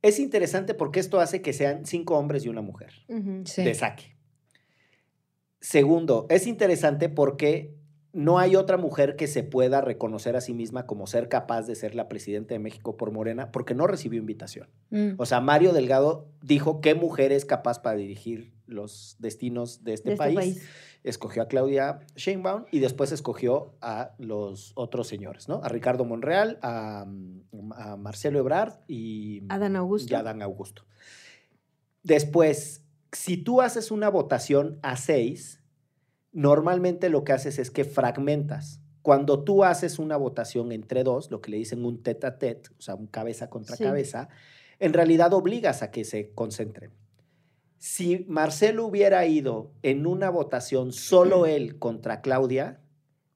[0.00, 2.92] Es interesante porque esto hace que sean cinco hombres y una mujer.
[3.46, 3.64] Sí.
[3.64, 4.14] de saque.
[5.60, 7.74] Segundo, es interesante porque
[8.14, 11.74] no hay otra mujer que se pueda reconocer a sí misma como ser capaz de
[11.74, 14.68] ser la presidenta de México por Morena porque no recibió invitación.
[14.90, 15.14] Mm.
[15.18, 20.10] O sea, Mario Delgado dijo qué mujer es capaz para dirigir los destinos de este,
[20.10, 20.36] De este país.
[20.36, 20.68] país.
[21.02, 25.60] Escogió a Claudia Sheinbaum y después escogió a los otros señores, ¿no?
[25.64, 30.14] A Ricardo Monreal, a, mm, a Marcelo Ebrard y Adán Augusto.
[30.14, 30.84] y Adán Augusto.
[32.04, 35.63] Después, si tú haces una votación a seis,
[36.34, 38.80] normalmente lo que haces es que fragmentas.
[39.00, 42.70] Cuando tú haces una votación entre dos, lo que le dicen un tete a tete,
[42.78, 43.84] o sea, un cabeza contra Sí.
[43.84, 44.28] cabeza,
[44.80, 46.90] en realidad obligas a que se concentren.
[47.78, 52.80] Si Marcelo hubiera ido en una votación solo él contra Claudia,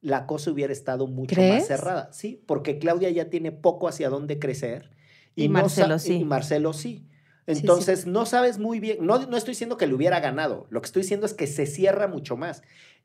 [0.00, 2.12] la cosa hubiera estado mucho más cerrada.
[2.12, 4.90] Sí, porque Claudia ya tiene poco hacia dónde crecer.
[5.34, 6.14] Y no Marcelo sa- sí.
[6.14, 7.07] Y Marcelo sí.
[7.48, 7.60] Sí, sí.
[7.60, 10.86] Entonces, no sabes muy bien, no, no estoy diciendo que le hubiera ganado, lo que
[10.86, 12.62] estoy diciendo es que se cierra mucho más.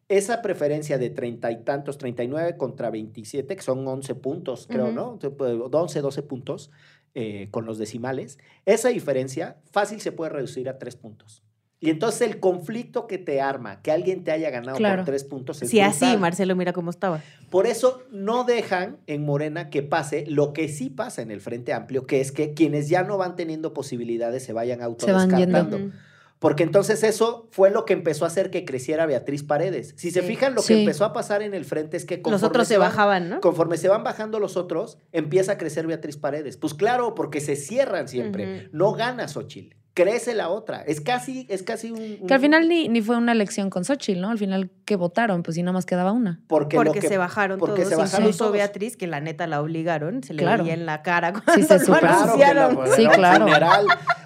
[0.09, 4.91] Esa preferencia de treinta y tantos, 39 contra 27, que son 11 puntos, creo.
[4.91, 5.13] ¿no?
[5.13, 6.71] Entonces, pues, 11, 12 puntos
[7.15, 11.41] eh, con los decimales, esa diferencia fácil se puede reducir a 3 puntos.
[11.84, 14.97] Y entonces el conflicto que te arma, que alguien te haya ganado Claro.
[15.01, 16.15] por 3 puntos, es Sí, así.
[16.17, 17.21] Marcelo, mira cómo estaba.
[17.49, 21.73] Por eso no dejan en Morena que pase lo que sí pasa en el Frente
[21.73, 25.57] Amplio, que es que quienes ya no van teniendo posibilidades se vayan Se van yendo.
[25.57, 25.91] autodescartando.
[26.39, 29.93] Porque entonces eso fue lo que empezó a hacer que creciera Beatriz Paredes.
[29.97, 30.27] Si se Sí.
[30.27, 32.77] fijan, lo que empezó a pasar en el frente es que Los conforme otros se
[32.77, 33.39] van- bajaban, ¿no?
[33.39, 36.57] Conforme se van bajando los otros, empieza a crecer Beatriz Paredes.
[36.57, 38.67] Pues claro, porque se cierran siempre.
[38.73, 39.75] No gana Xochitl.
[39.95, 40.81] Crece la otra.
[40.81, 43.85] Es casi, es casi un, un- Que al final ni, ni fue una elección con
[43.85, 44.31] Xochitl, ¿no?
[44.31, 46.41] Al final que votaron, pues sí, nada más quedaba una.
[46.47, 48.53] Porque, Porque que- se bajaron porque todos, se bajaron incluso todos.
[48.53, 50.63] Beatriz, que la neta la obligaron, se le Claro.
[50.63, 53.45] veía en la cara cuando Sí, se lo super- Claro que Sí, claro.
[53.45, 53.85] general.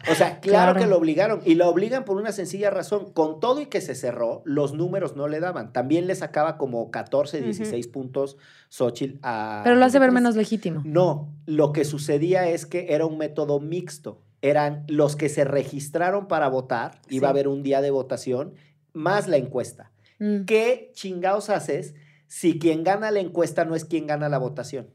[0.09, 0.79] O sea, claro, Claro.
[0.79, 1.41] que lo obligaron.
[1.43, 3.11] Y lo obligan por una sencilla razón.
[3.11, 5.73] Con todo y que se cerró, los números no le daban.
[5.73, 8.37] También le sacaba como 14, 16 puntos
[8.69, 9.61] Xochitl a.
[9.65, 10.81] Pero lo hace ver menos legítimo.
[10.85, 14.21] No, lo que sucedía es que era un método mixto.
[14.41, 18.53] Eran los que se registraron para votar, iba a haber un día de votación,
[18.93, 19.91] más la encuesta.
[20.19, 20.45] Mm.
[20.45, 21.95] ¿Qué chingados haces
[22.27, 24.87] si quien gana la encuesta no es quien gana la votación?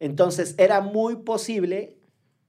[0.00, 1.96] Entonces, era muy posible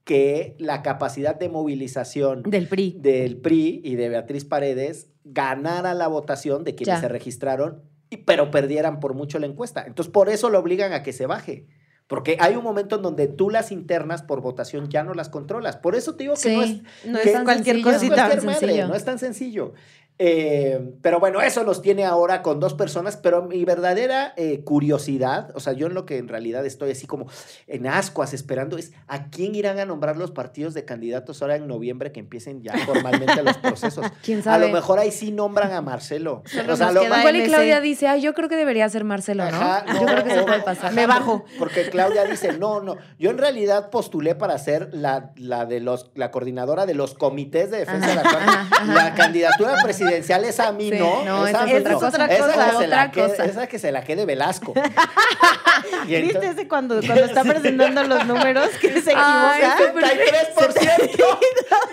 [0.04, 2.96] que la capacidad de movilización Del PRI.
[3.00, 7.00] del PRI y de Beatriz Paredes ganara la votación de quienes Ya.
[7.00, 7.82] se registraron,
[8.24, 9.84] pero perdieran por mucho la encuesta.
[9.86, 11.66] Entonces, por eso lo obligan a que se baje.
[12.08, 15.76] Porque hay un momento en donde tú las internas por votación ya no las controlas.
[15.76, 16.54] Por eso te digo que Sí.
[16.56, 17.84] no es, No que es cualquier sencillo.
[17.84, 18.14] no es cosita.
[18.26, 19.74] cualquier madre, no es tan sencillo.
[20.18, 25.50] Eh, pero bueno, eso nos tiene ahora con dos personas, pero mi verdadera eh, curiosidad,
[25.54, 27.26] o sea, yo en lo que en realidad estoy así como
[27.66, 31.66] en ascuas esperando es a quién irán a nombrar los partidos de candidatos ahora en
[31.68, 34.06] noviembre que empiecen ya formalmente los procesos.
[34.24, 36.42] ¿Quién A lo mejor ahí sí nombran a Marcelo.
[36.46, 37.44] Solo o sea, lo más- Igual y.
[37.44, 39.56] Claudia dice, ay, yo creo que debería ser Marcelo, ¿no?
[39.56, 40.94] Ajá, yo creo que o- eso puede pasar.
[40.94, 41.44] Me bajo.
[41.58, 42.96] Porque Claudia dice, no, no.
[43.18, 47.70] Yo en realidad postulé para ser la, la de los, la coordinadora de los comités
[47.70, 48.84] de defensa de la ajá.
[48.94, 51.24] La candidatura presidencial es a mí, Sí, ¿no?
[51.24, 52.26] no, Esa esa es otra cosa.
[52.26, 53.36] Esa Otra que se la cosa.
[53.36, 54.74] quede- esa que se la quede Velasco.
[56.06, 60.10] ¿Viste entonces- ese cuando, cuando está presentando los números que se Ay, equivoca?
[60.56, 60.76] 73%.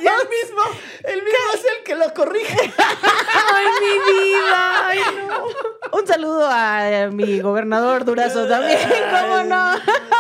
[0.02, 0.62] y el mismo,
[1.04, 2.74] el mismo es el que lo corrige.
[2.78, 4.88] Ay, mi vida.
[4.88, 5.98] Ay, no.
[6.00, 8.80] Un saludo a eh, mi gobernador Durazo también,
[9.12, 9.74] ¿cómo no?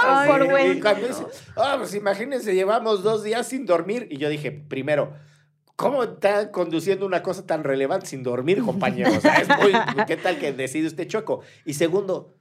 [0.05, 0.73] Ay, Por güey.
[0.75, 1.25] dice,
[1.55, 4.07] ah, pues imagínense, llevamos dos días sin dormir.
[4.11, 5.13] Y yo dije, primero,
[5.83, 9.11] ¿cómo está conduciendo una cosa tan relevante sin dormir, compañero?
[9.15, 9.71] O sea, es muy,
[10.07, 11.41] ¿qué tal que decide usted choco?
[11.65, 12.35] Y segundo,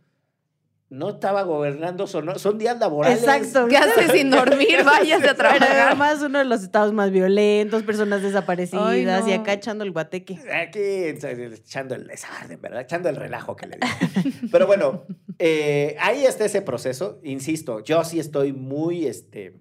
[0.92, 3.20] no estaba gobernando Sonora, son días laborales.
[3.20, 3.66] Exacto.
[3.66, 4.84] ¿Qué hace sin dormir?
[4.84, 5.72] Váyase a trabajar.
[5.72, 9.26] además uno de los estados más violentos, personas desaparecidas Ay, no.
[9.26, 10.38] y acá echando el guateque.
[10.52, 12.82] Aquí echando el desorden, ¿verdad?
[12.82, 14.48] Echando el relajo que le digo.
[14.52, 15.06] Pero bueno,
[15.38, 17.20] eh, ahí está ese proceso.
[17.22, 19.60] Insisto, yo sí estoy muy este,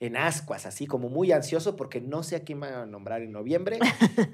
[0.00, 3.32] en ascuas, así como muy ansioso porque no sé a quién van a nombrar en
[3.32, 3.78] noviembre.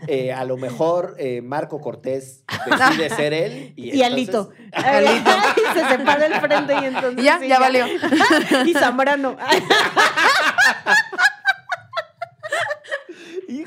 [0.08, 3.72] Eh, a lo mejor eh, Marco Cortés decide ser él.
[3.76, 4.50] Y, Y entonces- Alito.
[4.72, 5.30] Alito.
[5.56, 7.24] y se separa el frente y entonces.
[7.24, 7.86] Ya, sí, ya valió.
[8.64, 9.36] y Zambrano.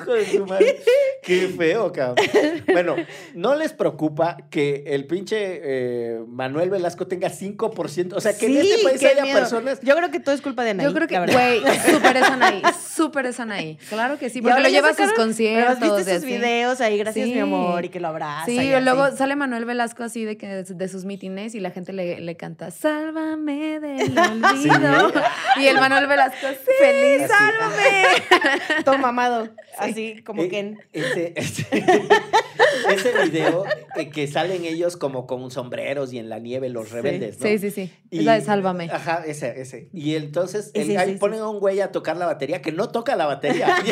[0.02, 0.80] Hijo de su madre.
[1.24, 2.26] Qué feo, cabrón.
[2.68, 2.96] Bueno,
[3.34, 8.14] ¿no les preocupa que el pinche eh, Manuel Velasco tenga 5%?
[8.14, 9.38] O sea, que en Sí, este país qué haya miedo.
[9.40, 10.86] personas Yo creo que todo es culpa de Anaí.
[10.86, 12.62] Yo creo que, güey, súper es Anaí,
[12.96, 13.78] súper es Anaí.
[13.90, 15.78] Claro que sí, porque lo lleva a sus conciertos.
[15.80, 16.26] Pero visto sus así.
[16.26, 17.34] videos ahí, gracias Sí.
[17.34, 18.46] mi amor, y que lo abraza.
[18.46, 19.18] Sí, y luego así.
[19.18, 22.72] sale Manuel Velasco así de que de sus mítines y la gente le, le canta
[22.72, 25.12] Sálvame del olvido.
[25.58, 27.28] Y el Manuel Velasco, sí, Feliz.
[27.28, 28.84] sálvame.
[28.86, 29.50] Todo mamado,
[29.92, 30.80] así como Eh, Ken.
[30.94, 31.68] Ese, ese,
[32.92, 33.64] ese video
[33.96, 37.46] eh, que salen ellos como con sombreros y en la nieve los rebeldes, ¿no?
[37.48, 37.92] Sí, sí, sí.
[38.10, 38.90] Y- Es la de Sálvame.
[38.92, 39.90] Ajá, ese, ese.
[39.94, 42.90] Y entonces el- Ese, ahí ponen a un güey a tocar la batería que no
[42.90, 43.68] toca la batería.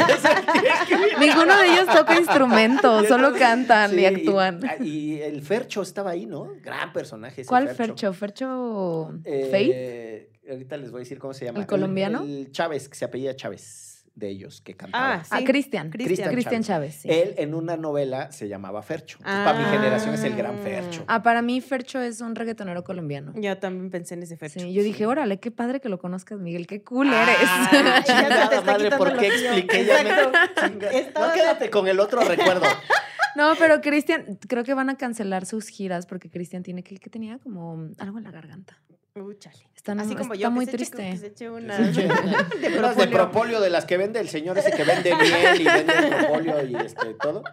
[0.87, 4.59] Que- Ninguno de ellos toca instrumentos, solo cantan sí, y actúan.
[4.81, 6.47] Y, y el Fercho estaba ahí, ¿no?
[6.63, 8.13] Gran personaje ese ¿Cuál Fercho?
[8.13, 9.11] ¿Fercho
[9.51, 9.71] Faith?
[9.73, 11.59] Eh, ahorita les voy a decir cómo se llama.
[11.59, 12.23] ¿El colombiano?
[12.23, 13.86] El, Chávez, que se apellida Chávez,
[14.17, 15.13] de ellos, que cantaba.
[15.15, 15.45] Ah, Ah, sí.
[15.45, 15.91] Cristian.
[15.91, 17.07] Cristian Cristian Chávez, sí.
[17.09, 19.19] Él en una novela se llamaba Fercho.
[19.19, 19.69] Para mi Ah.
[19.71, 21.03] generación es el gran Fercho.
[21.07, 23.33] Ah, para mí Fercho es un reggaetonero colombiano.
[23.35, 24.59] Yo también pensé en ese fecho.
[24.59, 28.05] Sí, yo dije, órale, qué padre que lo conozcas, Miguel, qué cool Ah, eres.
[28.05, 29.51] chingada madre, quitando ¿por lo qué tuyo.
[29.51, 29.85] expliqué?
[29.85, 32.63] Ya me- No, quédate con el otro recuerdo.
[33.35, 37.11] No, pero Cristian, creo que van a cancelar sus giras porque Cristian tiene que, que
[37.11, 38.79] tenía como algo en la garganta.
[39.21, 39.57] Uh, chale.
[39.75, 41.09] Está, Así está como yo, muy que se eche- triste.
[41.11, 41.77] que se eche una...
[41.93, 42.49] Sí, de unas
[42.97, 43.09] de propóleo.
[43.11, 46.75] propóleo de las que vende el señor ese que vende miel y vende propóleo y
[46.75, 47.43] este todo.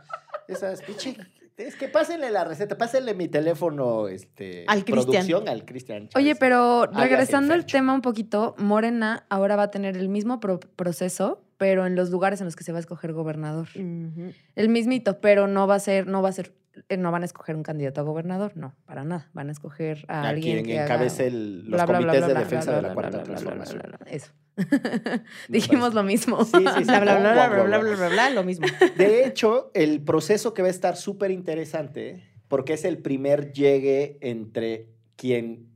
[0.49, 1.17] Esas, pinche.
[1.57, 6.09] Es que pásenle la receta, pásenle mi teléfono, este, Al producción al Cristian.
[6.09, 6.17] Chávez.
[6.25, 10.41] Oye, pero el regresando al tema un poquito, Morena ahora va a tener el mismo
[10.41, 13.69] pro- proceso, pero en los lugares en los que se va a escoger gobernador.
[13.77, 14.33] Ujú.
[14.57, 16.53] El mismito, pero no va a ser, no va a ser,
[16.99, 19.31] no van a escoger un candidato a gobernador, no, para nada.
[19.33, 21.97] Van a escoger a, a alguien quien que haga- encabece el- los bla, bla, bla,
[21.99, 24.07] comités bla, de bla, defensa bla, de la bla, cuarta bla, bla, bla, bla, transformación.
[24.07, 24.33] Eso.
[25.49, 26.45] Dijimos lo mismo.
[26.45, 26.85] Sí, sí, sí.
[26.85, 28.67] Bla, bla, bla, bla, bla, bla, lo mismo.
[28.97, 34.19] De hecho, el proceso que va a estar súper interesante, porque es el primer llegue
[34.21, 35.69] entre quien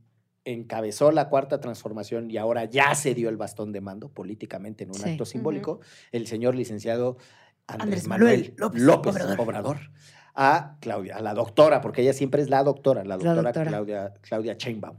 [0.45, 4.89] encabezó la cuarta transformación y ahora ya se dio el bastón de mando políticamente en
[4.89, 5.11] un Sí.
[5.11, 5.79] acto simbólico,
[6.11, 7.17] el señor licenciado
[7.67, 9.77] Andrés, Andrés Manuel, Manuel López, López Obrador.
[10.41, 13.69] A Claudia, a la doctora, porque ella siempre es la doctora, la doctora, doctora.
[13.69, 14.95] Claudia, Claudia Sheinbaum.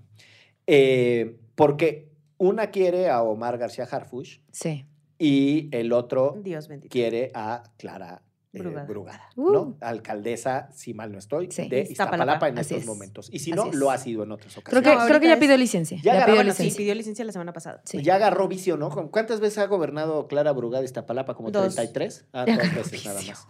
[0.67, 4.85] Eh, porque una quiere a Omar García Harfush Sí.
[5.19, 8.23] y el otro Dios quiere a Clara
[8.53, 8.87] eh, Brugada.
[8.87, 9.53] Brugada, Uh.
[9.53, 9.77] ¿no?
[9.81, 11.69] Alcaldesa, si mal no estoy, Sí.
[11.69, 11.93] de Iztapalapa.
[11.93, 12.87] Iztapalapa en Así estos es.
[12.87, 13.29] momentos.
[13.33, 13.75] Y si Así no, es.
[13.77, 14.91] lo ha sido en otras Creo ocasiones.
[14.91, 15.99] que, No, creo que ya pidió licencia.
[15.99, 16.79] Ya Ya, agarró- pidió bueno, Sí, licencia.
[16.79, 17.81] pidió licencia la semana pasada.
[17.85, 18.03] Sí.
[18.03, 18.91] Ya agarró vicio, ¿no?
[18.91, 21.35] ¿Con ¿Cuántas veces ha gobernado Clara Brugada Iztapalapa?
[21.35, 21.75] ¿Como Dos.
[21.77, 22.27] 33?
[22.33, 22.57] Ah, dos
[22.91, 23.47] veces nada más.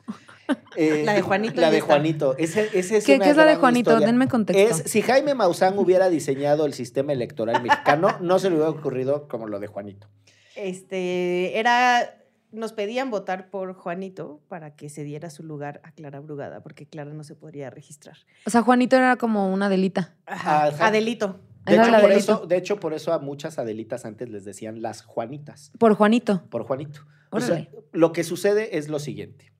[0.76, 1.80] Eh, La de Juanito La de.
[1.80, 2.36] Juanito.
[2.38, 3.90] Ese, ese es ¿Qué, una qué es la de Juanito?
[3.90, 4.07] historia.
[4.07, 4.82] Denme contexto.
[4.84, 9.28] Es, si Jaime Maussan hubiera diseñado el sistema electoral mexicano, no se le hubiera ocurrido
[9.28, 10.09] como lo de Juanito.
[10.57, 12.16] Este, era,
[12.53, 16.86] nos pedían votar por Juanito para que se diera su lugar a Clara Brugada, porque
[16.86, 18.16] Clara no se podría registrar.
[18.46, 20.16] O sea, Juanito era como una delita.
[20.26, 20.66] Ajá.
[20.66, 20.86] Ajá.
[20.88, 21.40] Adelito.
[21.66, 25.03] De hecho, por eso, de hecho, por eso a muchas Adelitas antes les decían las
[25.03, 26.42] Juanitas, Por Juanito.
[26.51, 27.01] por Juanito.
[27.30, 29.53] O sea, lo que sucede es lo siguiente.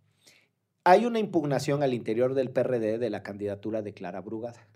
[0.85, 4.67] Hay una impugnación al interior del PRD de la candidatura de Clara Brugada.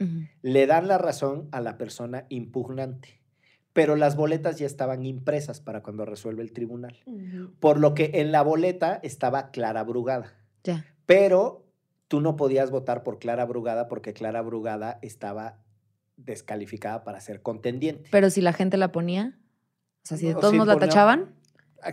[0.43, 3.21] Le dan la razón a la persona impugnante,
[3.73, 6.99] pero las boletas ya estaban impresas para cuando resuelve el tribunal.
[7.59, 10.85] Por lo que en la boleta estaba Clara Brugada, Ya.
[11.07, 11.65] pero
[12.09, 15.59] tú no podías votar por Clara Brugada porque Clara Brugada estaba
[16.17, 18.11] descalificada para ser contendiente.
[18.13, 19.39] Pero si la gente la ponía,
[20.05, 21.35] o sea, si de todos modos la tachaban,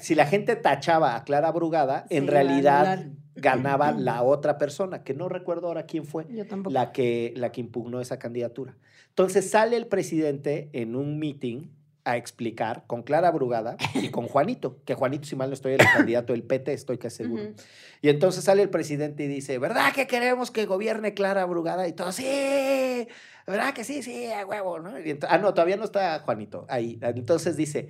[0.02, 3.08] Si la gente tachaba a Clara Brugada, en realidad.
[3.36, 6.26] Ganaba la otra persona, que no recuerdo ahora quién fue.
[6.30, 8.78] Yo la que, la que impugnó esa candidatura.
[9.10, 11.70] Entonces sale el presidente en un meeting
[12.04, 15.80] a explicar con Clara Brugada y con Juanito, que Juanito, si mal no estoy, el
[15.94, 17.54] candidato del PT, estoy casi seguro.
[18.02, 21.88] Y entonces sale el presidente y dice, ¿verdad que queremos que gobierne Clara Brugada?
[21.88, 23.08] Y todos, sí,
[23.46, 24.02] ¿verdad que sí?
[24.02, 25.00] Sí, a huevo, ¿no?
[25.00, 26.98] Y ah, no, todavía no está Juanito ahí.
[27.02, 27.90] Entonces dice,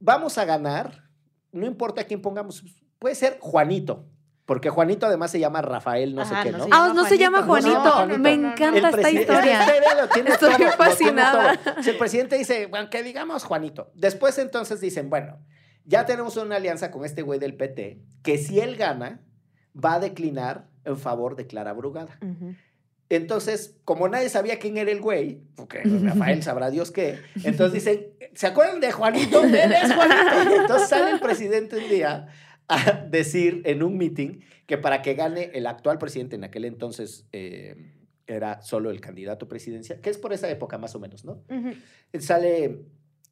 [0.00, 1.04] vamos a ganar,
[1.52, 2.62] no importa quién pongamos,
[2.98, 4.06] puede ser Juanito,
[4.46, 7.18] porque Juanito además se llama Rafael, no Ajá, sé qué, no Ah, llama no se
[7.18, 7.70] llama Juanito.
[7.80, 7.88] Juanito.
[7.90, 8.18] No, Juanito.
[8.18, 9.64] Me encanta esta historia.
[10.26, 11.58] Estoy todo, fascinada.
[11.82, 13.90] Si el presidente dice, bueno, que digamos Juanito.
[13.94, 15.38] Después entonces dicen, bueno,
[15.86, 19.20] ya tenemos una alianza con este güey del PT, que si él gana,
[19.74, 22.18] va a declinar en favor de Clara Brugada.
[23.10, 28.06] Entonces, como nadie sabía quién era el güey, porque Rafael sabrá Dios qué, entonces dicen,
[28.34, 29.42] ¿se acuerdan de Juanito?
[29.44, 30.60] Él es Juanito.
[30.62, 32.28] Entonces sale el presidente un día
[32.68, 37.26] a decir en un meeting que para que gane el actual presidente, en aquel entonces
[37.32, 37.92] eh,
[38.26, 41.42] era solo el candidato presidencial, que es por esa época más o menos, ¿no?
[42.18, 42.80] Sale,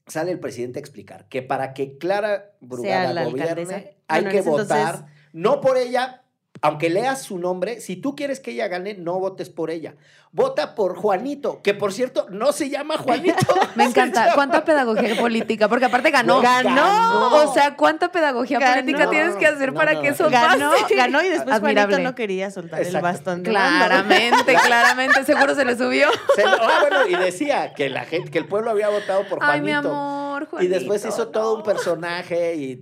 [0.07, 4.69] sale el presidente a explicar que para que Clara Brugada gobierne, hay Bueno, que entonces-
[4.69, 6.22] votar, no por ella,
[6.63, 9.95] aunque leas su nombre, si tú quieres que ella gane, no votes por ella.
[10.35, 13.37] Vota por Juanito, que por cierto no se llama Juanito.
[13.75, 14.23] Me encanta.
[14.23, 15.69] llama- ¿Cuánta pedagogía política?
[15.69, 16.41] Porque aparte ganó.
[16.41, 17.35] Güey, ganó.
[17.51, 18.81] O sea, ¿cuánta pedagogía Ganó.
[18.81, 20.95] política tienes que hacer No, para no, que eso Ganó, pase?
[20.97, 21.95] ganó y después Admirable.
[21.97, 23.51] Juanito no quería soltar el bastón de.
[23.51, 25.25] Claramente, claramente.
[25.25, 26.09] Seguro se le subió.
[26.35, 29.53] Se- ah, bueno, y decía que la gente, que el pueblo había votado por Juanito.
[29.53, 32.81] Ay, mi amor, Y después Juanito, hizo todo un personaje y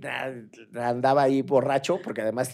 [0.79, 2.51] andaba ahí borracho, porque además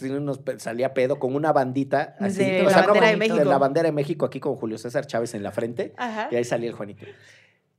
[0.58, 2.44] salía pedo con una bandita así.
[2.44, 3.44] De o la no bandera de México.
[3.44, 5.92] la bandera de México aquí con Julio César Chávez en la frente.
[5.96, 6.28] Ajá.
[6.30, 7.04] Y ahí salía el Juanito.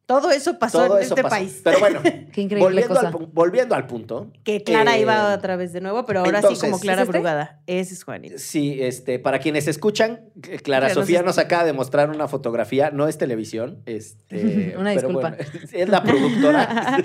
[0.05, 1.35] Todo eso pasó Todo en eso este pasó.
[1.35, 1.61] país.
[1.63, 1.99] Pero bueno,
[2.33, 3.07] Qué increíble volviendo, cosa.
[3.09, 4.31] al, pu- volviendo al punto.
[4.43, 7.17] Que Clara eh, iba otra vez de nuevo, pero ahora sí como Clara ¿es este?
[7.19, 7.61] Brugada.
[7.67, 8.35] Ese es Juanito.
[8.39, 13.07] Sí, este, para quienes escuchan, eh, Clara Sofía nos acaba de mostrar una fotografía, no
[13.07, 15.29] es televisión, este, Una pero disculpa.
[15.29, 15.37] bueno,
[15.73, 16.97] es la productora.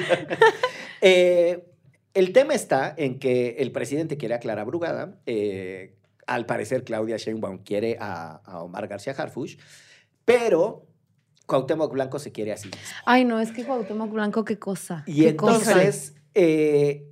[1.02, 1.66] Eh,
[2.14, 5.94] el tema está en que el presidente quiere a Clara Brugada, eh,
[6.26, 9.58] al parecer Claudia Sheinbaum quiere a, a Omar García Harfuch,
[10.24, 10.86] pero
[11.46, 12.70] Cuauhtémoc Blanco se quiere así.
[13.04, 15.04] Ay, no, es que Cuauhtémoc Blanco, qué cosa.
[15.06, 15.56] Y qué cosa.
[15.72, 17.06] entonces, eh,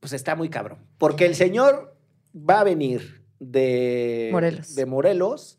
[0.00, 0.78] pues está muy cabrón.
[0.98, 1.96] Porque el señor
[2.36, 4.74] va a venir de Morelos.
[4.74, 5.58] de Morelos,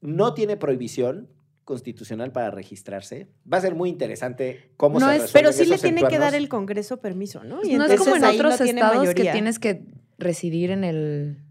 [0.00, 1.28] no tiene prohibición
[1.64, 3.28] constitucional para registrarse.
[3.50, 6.34] Va a ser muy interesante cómo No se es- Pero sí le tiene que dar
[6.34, 7.60] el Congreso permiso, ¿no?
[7.62, 9.84] no es como en otros no tiene estados que tienes que
[10.18, 11.44] residir en el...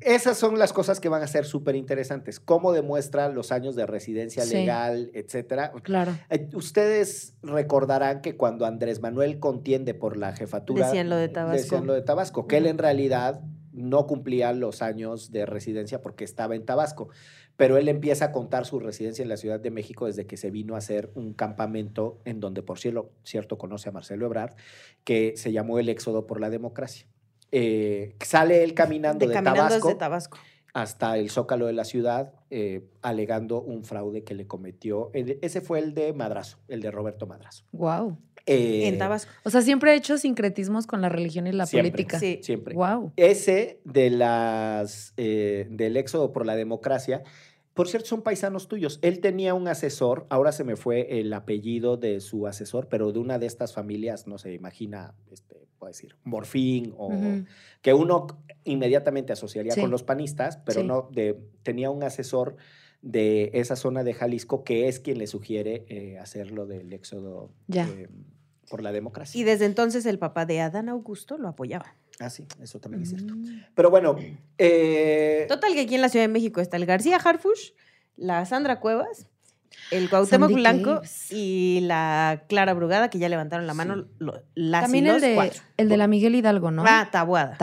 [0.00, 2.40] Esas son las cosas que van a ser súper interesantes.
[2.40, 4.54] Cómo demuestra los años de residencia Sí.
[4.54, 5.72] legal, etcétera.
[5.82, 6.12] Claro.
[6.30, 10.86] Eh, Ustedes recordarán que cuando Andrés Manuel contiende por la jefatura.
[10.86, 11.56] Decían lo de Tabasco.
[11.56, 13.40] Decían lo de Tabasco, que él en realidad
[13.72, 17.08] no cumplía los años de residencia porque estaba en Tabasco.
[17.56, 20.50] Pero él empieza a contar su residencia en la Ciudad de México desde que se
[20.50, 24.54] vino a hacer un campamento en donde, por cierto, cierto conoce a Marcelo Ebrard,
[25.04, 27.06] que se llamó El Éxodo por la Democracia.
[27.56, 30.38] Eh, sale él caminando De de, caminando Tabasco desde Tabasco.
[30.72, 35.10] hasta el zócalo de la ciudad, eh, alegando un fraude que le cometió.
[35.14, 37.64] ese fue el de Madrazo, el de Roberto Madrazo.
[37.72, 38.18] Wow.
[38.46, 39.30] Eh, en Tabasco.
[39.44, 41.92] O sea, siempre he hecho sincretismos con la religión y la Siempre.
[41.92, 42.18] política.
[42.18, 42.40] Sí.
[42.42, 42.74] Siempre.
[42.74, 43.12] Wow.
[43.16, 47.22] Ese de las eh, del éxodo por la democracia,
[47.72, 48.98] por cierto, son paisanos tuyos.
[49.02, 53.18] Él tenía un asesor, ahora se me fue el apellido de su asesor, pero de
[53.18, 57.12] una de estas familias, no se imagina, este, puedo decir, Morfín, o
[57.82, 58.26] que uno
[58.64, 59.80] inmediatamente asociaría Sí.
[59.82, 60.86] con los panistas, pero Sí.
[60.86, 62.56] no, de, tenía un asesor
[63.02, 67.50] de esa zona de Jalisco que es quien le sugiere eh, hacer lo del éxodo
[67.68, 67.86] Ya.
[67.86, 68.08] eh,
[68.70, 69.38] por la democracia.
[69.38, 71.94] Y desde entonces el papá de Adán Augusto lo apoyaba.
[72.18, 73.34] Ah, sí, eso también es cierto.
[73.34, 73.64] Mm.
[73.74, 74.16] Pero bueno,
[74.56, 77.72] eh, Total que aquí en la Ciudad de México está el García Harfush,
[78.16, 79.26] la Sandra Cuevas,
[79.90, 81.30] el Cuauhtémoc Sandy Blanco Caves.
[81.32, 85.34] y la Clara Brugada, que ya levantaron la mano lo- las También y el de,
[85.34, 85.62] cuatro.
[85.76, 86.84] el de la Miguel Hidalgo, ¿no?
[86.86, 87.56] Ah, Tabuada.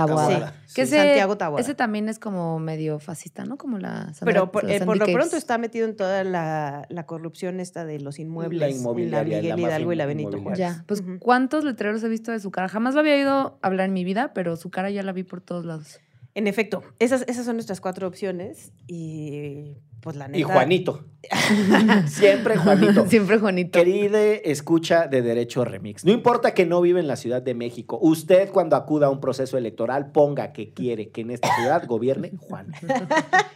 [0.68, 0.74] Sí.
[0.76, 0.96] Que Sí.
[0.96, 1.62] ese, Santiago Taboada.
[1.62, 3.58] ese también es como medio fascista, ¿no?
[3.58, 6.86] Como la Sandra- Pero por, la eh, por lo pronto está metido en toda la,
[6.90, 8.60] la corrupción esta de los inmuebles.
[8.60, 10.40] La inmobiliaria, La la Miguel Hidalgo y la Benito.
[10.42, 10.60] Juárez.
[10.60, 11.04] Ya, pues.
[11.20, 12.70] ¿cuántos letreros he visto de su cara?
[12.70, 15.42] Jamás lo había oído hablar en mi vida, pero su cara ya la vi por
[15.42, 16.00] todos lados.
[16.36, 20.40] En efecto, esas, esas son nuestras cuatro opciones y pues la neta...
[20.40, 21.06] y Juanito.
[22.08, 23.06] Siempre Juanito.
[23.10, 23.80] Siempre Juanito.
[23.80, 26.04] Queride escucha de Derecho Remix.
[26.04, 28.00] No importa que no vive en la Ciudad de México.
[28.02, 32.32] Usted cuando acuda a un proceso electoral ponga que quiere que en esta ciudad gobierne
[32.40, 32.72] Juan.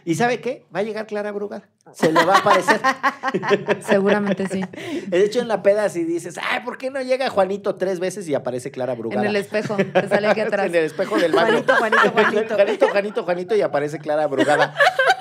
[0.04, 0.64] ¿Y sabe qué?
[0.74, 1.68] Va a llegar Clara Brugada.
[1.92, 2.80] Se le va a aparecer.
[3.80, 4.60] Seguramente sí.
[5.08, 8.28] De hecho, en la peda si dices, ay, ¿por qué no llega Juanito tres veces
[8.28, 9.22] y aparece Clara Brugada?
[9.22, 10.66] En el espejo, te sale aquí atrás.
[10.66, 11.62] En el espejo del baño.
[11.64, 12.54] Juanito, Juanito, Juanito.
[12.54, 14.74] Juanito, Juanito, Juanito, y aparece Clara Brugada.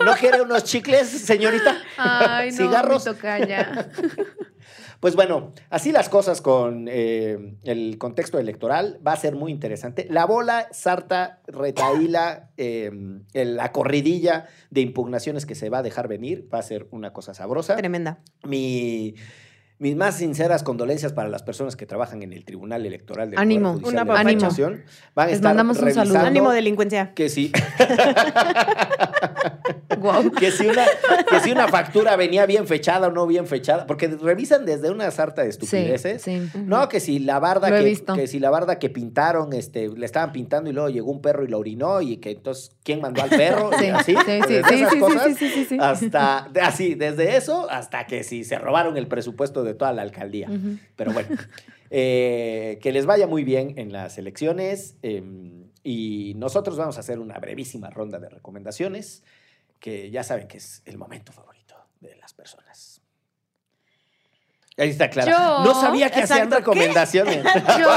[0.03, 1.75] ¿No quiere unos chicles, señorita?
[1.97, 3.03] Ay, no, Cigarros.
[3.03, 3.89] tocaya.
[5.01, 8.97] Pues bueno, así las cosas con eh, el contexto electoral.
[9.05, 10.07] Va a ser muy interesante.
[10.09, 12.89] La bola, sarta, retaíla, eh,
[13.33, 17.13] el- la corridilla de impugnaciones que se va a dejar venir va a ser una
[17.13, 17.75] cosa sabrosa.
[17.75, 18.19] Tremenda.
[18.45, 19.13] Mi,
[19.77, 23.79] mis más sinceras condolencias para las personas que trabajan en el Tribunal Electoral del Ánimo.
[23.79, 24.83] Poder Judicial Un de la.
[25.15, 26.19] Van a Les estar mandamos un saludo.
[26.19, 27.13] Ánimo, delincuencia.
[27.13, 27.51] Que sí,
[30.39, 30.85] que si, una,
[31.29, 35.09] que si una factura venía bien fechada o no bien fechada, porque revisan desde una
[35.11, 36.21] sarta de Sí, estupideces.
[36.21, 36.49] sí.
[36.55, 40.31] No, que si la barda que, que si la barda que pintaron, este, le estaban
[40.31, 43.29] pintando y luego llegó un perro y lo orinó y que entonces quién mandó al
[43.29, 45.65] perro Sí, y así, sí, sí, desde sí, esas sí, sí, cosas sí, sí, sí,
[45.65, 45.77] sí.
[45.79, 50.49] hasta así, desde eso hasta que si se robaron el presupuesto de toda la alcaldía.
[50.49, 50.77] Ujú.
[50.95, 51.29] Pero bueno,
[51.89, 55.23] eh, que les vaya muy bien en las elecciones eh,
[55.83, 59.23] y nosotros vamos a hacer una brevísima ronda de recomendaciones
[59.79, 63.01] que ya saben que es el momento favorito de las personas.
[64.77, 65.31] Ahí está Clara.
[65.31, 66.59] Yo- no sabía que hacían Exacto, ¿qué?
[66.79, 67.43] recomendaciones.
[67.79, 67.89] Yo,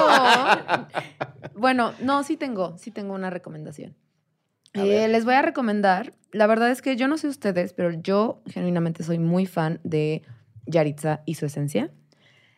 [1.55, 3.97] bueno, no, sí tengo, sí tengo una recomendación.
[4.75, 8.43] Eh, les voy a recomendar, la verdad es que yo no sé ustedes, pero yo
[8.47, 10.23] genuinamente soy muy fan de
[10.69, 11.91] Yaritza y su esencia.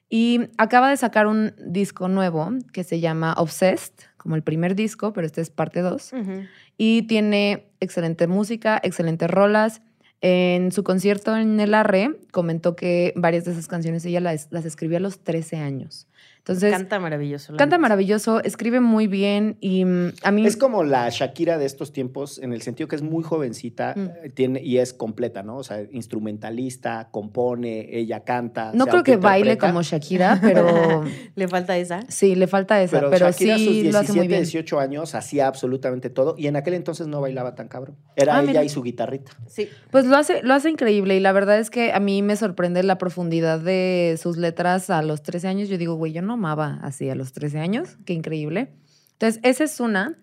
[0.09, 5.13] Y acaba de sacar un disco nuevo que se llama Obsessed, como el primer disco,
[5.13, 6.13] pero este es parte 2.
[6.13, 6.33] Ujú.
[6.77, 9.83] Y tiene excelente música, excelentes rolas.
[10.21, 14.67] En su concierto en el Arre comentó que varias de esas canciones ella las, las
[14.67, 16.09] escribió a los 13 años.
[16.41, 17.53] Entonces, canta, Canta maravilloso.
[17.53, 17.79] la neta.
[17.79, 20.47] maravilloso, escribe muy bien y mm, a mí...
[20.47, 24.01] Es como la Shakira de estos tiempos, en el sentido que es muy jovencita Mm.
[24.25, 25.59] eh, tiene, y es completa, ¿no?
[25.59, 25.83] O sea,
[26.31, 28.73] instrumentalista, compone, ella canta.
[28.75, 31.03] no creo que baile como Shakira, pero
[31.35, 32.01] Le falta esa.
[32.09, 34.43] sí, le falta esa, Pero, pero, Shakira a sus sí lo hace muy 17, bien.
[34.43, 37.97] 18 años hacía absolutamente todo y en aquel entonces no bailaba tan cabrón.
[38.17, 38.65] Era Ah, ella mira.
[38.65, 39.33] y su guitarrita.
[39.47, 39.69] Sí.
[39.91, 42.83] Pues lo hace, lo hace increíble y la verdad es que a mí me sorprende
[42.83, 45.69] la profundidad de sus letras a los 13 años.
[45.69, 48.73] Yo digo, güey, yo no amaba así a los 13 años, qué increíble.
[49.13, 50.17] Entonces, esa es una.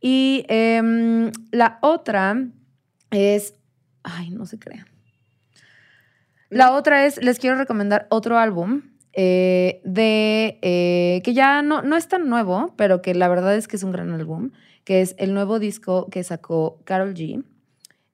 [0.00, 2.46] Y em, la otra
[3.10, 3.54] es,
[4.02, 4.86] ay, no se crean.
[6.48, 8.82] La otra es, les quiero recomendar otro álbum
[9.12, 13.68] eh, de, eh, que ya no, no es tan nuevo, pero que la verdad es
[13.68, 14.50] que es un gran álbum,
[14.84, 17.44] que es el nuevo disco que sacó Carol G.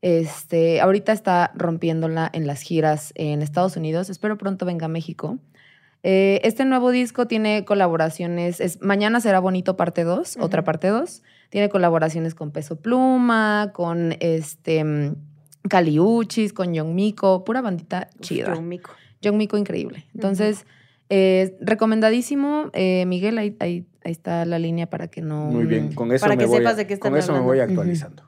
[0.02, 4.10] Este, ahorita está rompiéndola en las giras en Estados Unidos.
[4.10, 5.38] Espero pronto venga a México.
[6.02, 8.60] Eh, este nuevo disco tiene colaboraciones.
[8.60, 11.22] Es Mañana será bonito parte 2, otra parte 2.
[11.50, 15.14] Tiene colaboraciones con Peso Pluma, con este mm,
[15.68, 18.52] Caliuchis, con Young Miko, pura bandita Uf, chida.
[18.52, 18.90] qué mico.
[19.22, 20.04] Young Miko increíble.
[20.14, 20.64] Entonces,
[21.08, 22.70] eh, recomendadísimo.
[22.72, 25.46] Eh, Miguel, ahí, ahí, ahí está la línea para que no.
[25.46, 27.32] Muy bien, con eso, Para me, que voy, sepas a- de qué están con eso
[27.32, 28.22] me voy actualizando.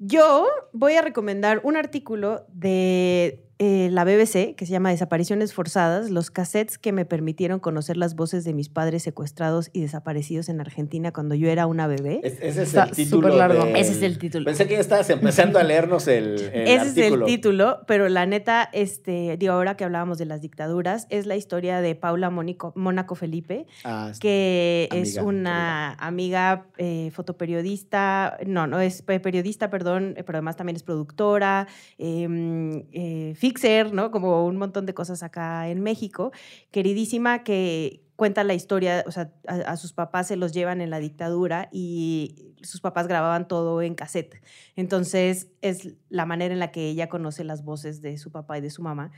[0.00, 6.10] Yo voy a recomendar un artículo de eh, la BBC que se llama Desapariciones Forzadas,
[6.10, 10.60] los cassettes que me permitieron conocer las voces de mis padres secuestrados y desaparecidos en
[10.60, 12.20] Argentina cuando yo era una bebé.
[12.24, 13.28] Es- ese es Está el título.
[13.28, 13.64] súper largo.
[13.64, 14.44] del- Ese es el título.
[14.46, 18.26] Pensé que ya estabas empezando a leernos el, el Ese es el título, pero la
[18.26, 22.72] neta, este, digo, ahora que hablábamos de las dictaduras, es la historia de Paula Mónico-
[22.74, 29.70] Mónaco Felipe, Ah, que es Amiga, una amiga eh, fotoperiodista, no, no es pe- periodista,
[29.70, 31.66] perdón, eh, pero además también es productora,
[31.98, 34.10] eh, eh, fixer, ¿no?
[34.10, 36.32] Como un montón de cosas acá en México,
[36.70, 40.88] queridísima que cuenta la historia, o sea, a, a sus papás se los llevan en
[40.88, 44.40] la dictadura y sus papás grababan todo en cassette.
[44.76, 48.62] Entonces es la manera en la que ella conoce las voces de su papá y
[48.62, 49.10] de su mamá.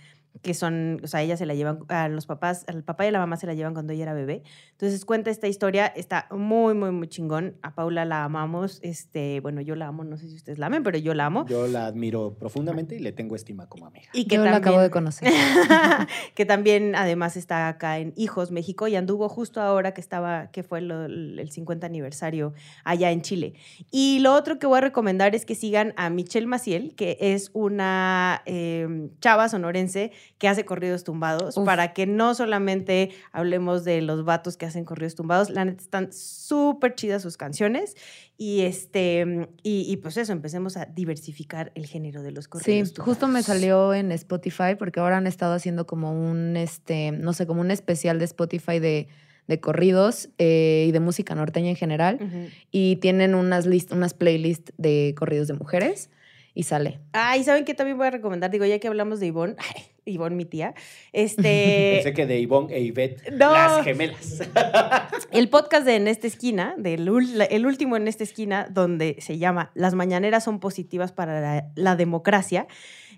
[0.43, 3.13] Que son, o sea, ella se la llevan, a los papás, al papá y a
[3.13, 4.43] la mamá se la llevan cuando ella era bebé.
[4.73, 7.57] Entonces cuenta esta historia, está muy, muy, muy chingón.
[7.63, 10.83] A Paula la amamos, este, bueno, yo la amo, no sé si ustedes la amen,
[10.83, 11.47] pero yo la amo.
[11.47, 14.09] Yo la admiro profundamente y le tengo estima como amiga.
[14.13, 15.29] Y que Yo lo acabo de conocer.
[16.35, 20.63] que también además está acá en Hijos, México, y anduvo justo ahora que estaba, que
[20.63, 22.53] fue lo- el 50 aniversario
[22.85, 23.55] allá en Chile.
[23.91, 27.51] Y lo otro que voy a recomendar es que sigan a Michelle Maciel, que es
[27.55, 31.65] una eh, chava sonorense que hace corridos tumbados, Uf.
[31.65, 36.13] para que no solamente hablemos de los vatos que hacen corridos tumbados, la neta están
[36.13, 37.97] súper chidas sus canciones.
[38.39, 42.93] Y este, y, y pues eso, empecemos a diversificar el género de los Sí, corridos
[42.99, 47.47] justo me salió en Spotify porque ahora han estado haciendo como un, este, no sé,
[47.47, 49.09] como un especial de Spotify de,
[49.47, 52.19] de corridos eh, y de música norteña en general.
[52.21, 52.49] Ujú.
[52.71, 56.11] Y tienen unas, list, unas playlists de corridos de mujeres
[56.53, 57.01] y sale.
[57.13, 58.51] Ah, y ¿saben qué también voy a recomendar?
[58.51, 60.75] Digo, ya que hablamos de Ivonne, ay, Ivonne, mi tía,
[61.13, 63.53] este, Pensé que de Ivonne e Ivette, No.
[63.53, 64.43] las gemelas.
[65.33, 67.09] el podcast de En esta esquina, del
[67.51, 71.97] el último En esta esquina, donde se llama Las mañaneras son positivas para la, la
[71.97, 72.67] democracia,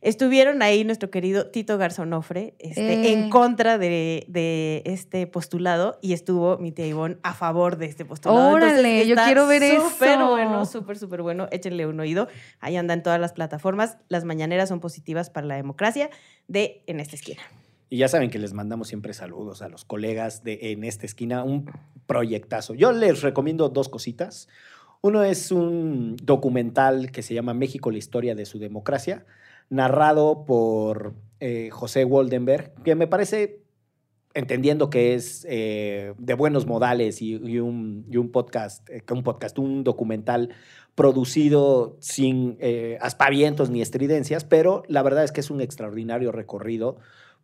[0.00, 3.12] estuvieron ahí nuestro querido Tito Garzonofre este, Eh.
[3.12, 8.04] en contra de, de este postulado y estuvo mi tía Ivonne a favor de este
[8.04, 8.50] postulado.
[8.54, 10.30] Órale, yo está quiero ver Súper eso.
[10.30, 11.48] bueno, súper, súper bueno.
[11.50, 12.28] Échenle un oído.
[12.60, 13.98] Ahí andan todas las plataformas.
[14.08, 16.10] Las mañaneras son positivas para la democracia
[16.46, 17.42] de En esta esquina.
[17.90, 21.42] Y ya saben que les mandamos siempre saludos a los colegas de En esta esquina,
[21.42, 21.70] un
[22.06, 22.74] proyectazo.
[22.74, 24.48] Yo les recomiendo dos cositas.
[25.00, 29.24] Uno es un documental que se llama México, la historia de su democracia,
[29.70, 33.62] narrado por eh, José Woldenberg, que me parece,
[34.34, 40.50] entendiendo que es eh, de buenos modales y, un, podcast, eh, un podcast, un documental
[40.94, 42.58] producido sin
[43.00, 46.98] aspavientos ni estridencias, pero la verdad es que es un extraordinario recorrido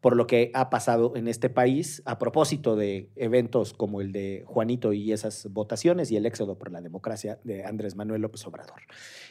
[0.04, 4.44] por lo que ha pasado en este país a propósito de eventos como el de
[4.46, 8.82] Juanito y esas votaciones y el éxodo por la democracia de Andrés Manuel López Obrador.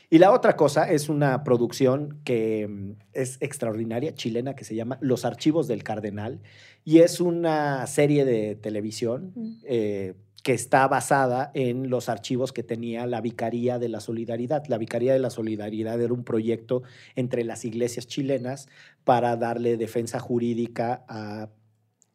[0.09, 4.97] Y la otra cosa es una producción que mm, es extraordinaria, chilena, que se llama
[4.99, 6.41] Los Archivos del Cardenal,
[6.83, 9.31] y es una serie de televisión
[9.65, 14.65] eh, que está basada en los archivos que tenía la Vicaría de la Solidaridad.
[14.67, 16.83] La Vicaría de la Solidaridad era un proyecto
[17.15, 18.67] entre las iglesias chilenas
[19.05, 21.49] para darle defensa jurídica a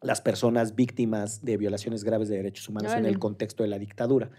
[0.01, 4.29] las personas víctimas de violaciones graves de derechos humanos en el contexto de la dictadura.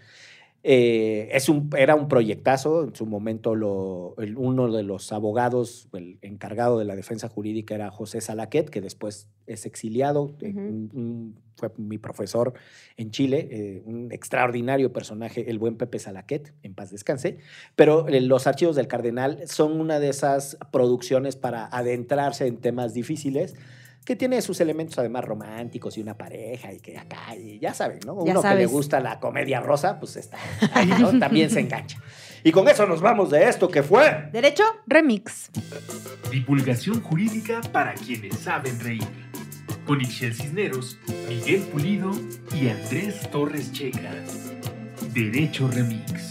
[0.63, 5.87] Eh, es un, era un proyectazo, en su momento lo, el- uno de los abogados,
[5.93, 10.59] el encargado de la defensa jurídica era José Salaquet, que después es exiliado, eh, Ujú.
[10.59, 12.53] un- un- fue mi profesor
[12.95, 17.37] en Chile, eh, un extraordinario personaje, el buen Pepe Salaquet, en paz descanse,
[17.75, 22.93] pero eh, Los Archivos del Cardenal son una de esas producciones para adentrarse en temas
[22.93, 23.55] difíciles
[24.05, 27.99] que tiene sus elementos además románticos y una pareja y que acá, y ya saben,
[28.05, 28.25] ¿no?
[28.25, 30.37] Ya Uno que le gusta la comedia rosa, pues está
[30.73, 31.17] ahí, ¿no?
[31.19, 31.99] También se engancha.
[32.43, 34.29] Y con eso nos vamos de esto que fue.
[34.31, 34.63] ¿Derecho?
[34.87, 35.51] Remix.
[36.31, 39.07] Divulgación jurídica para quienes saben reír.
[39.85, 40.97] Con Ixel Cisneros,
[41.27, 42.11] Miguel Pulido
[42.55, 44.11] y Andrés Torres Checa.
[45.13, 46.30] Derecho Remix.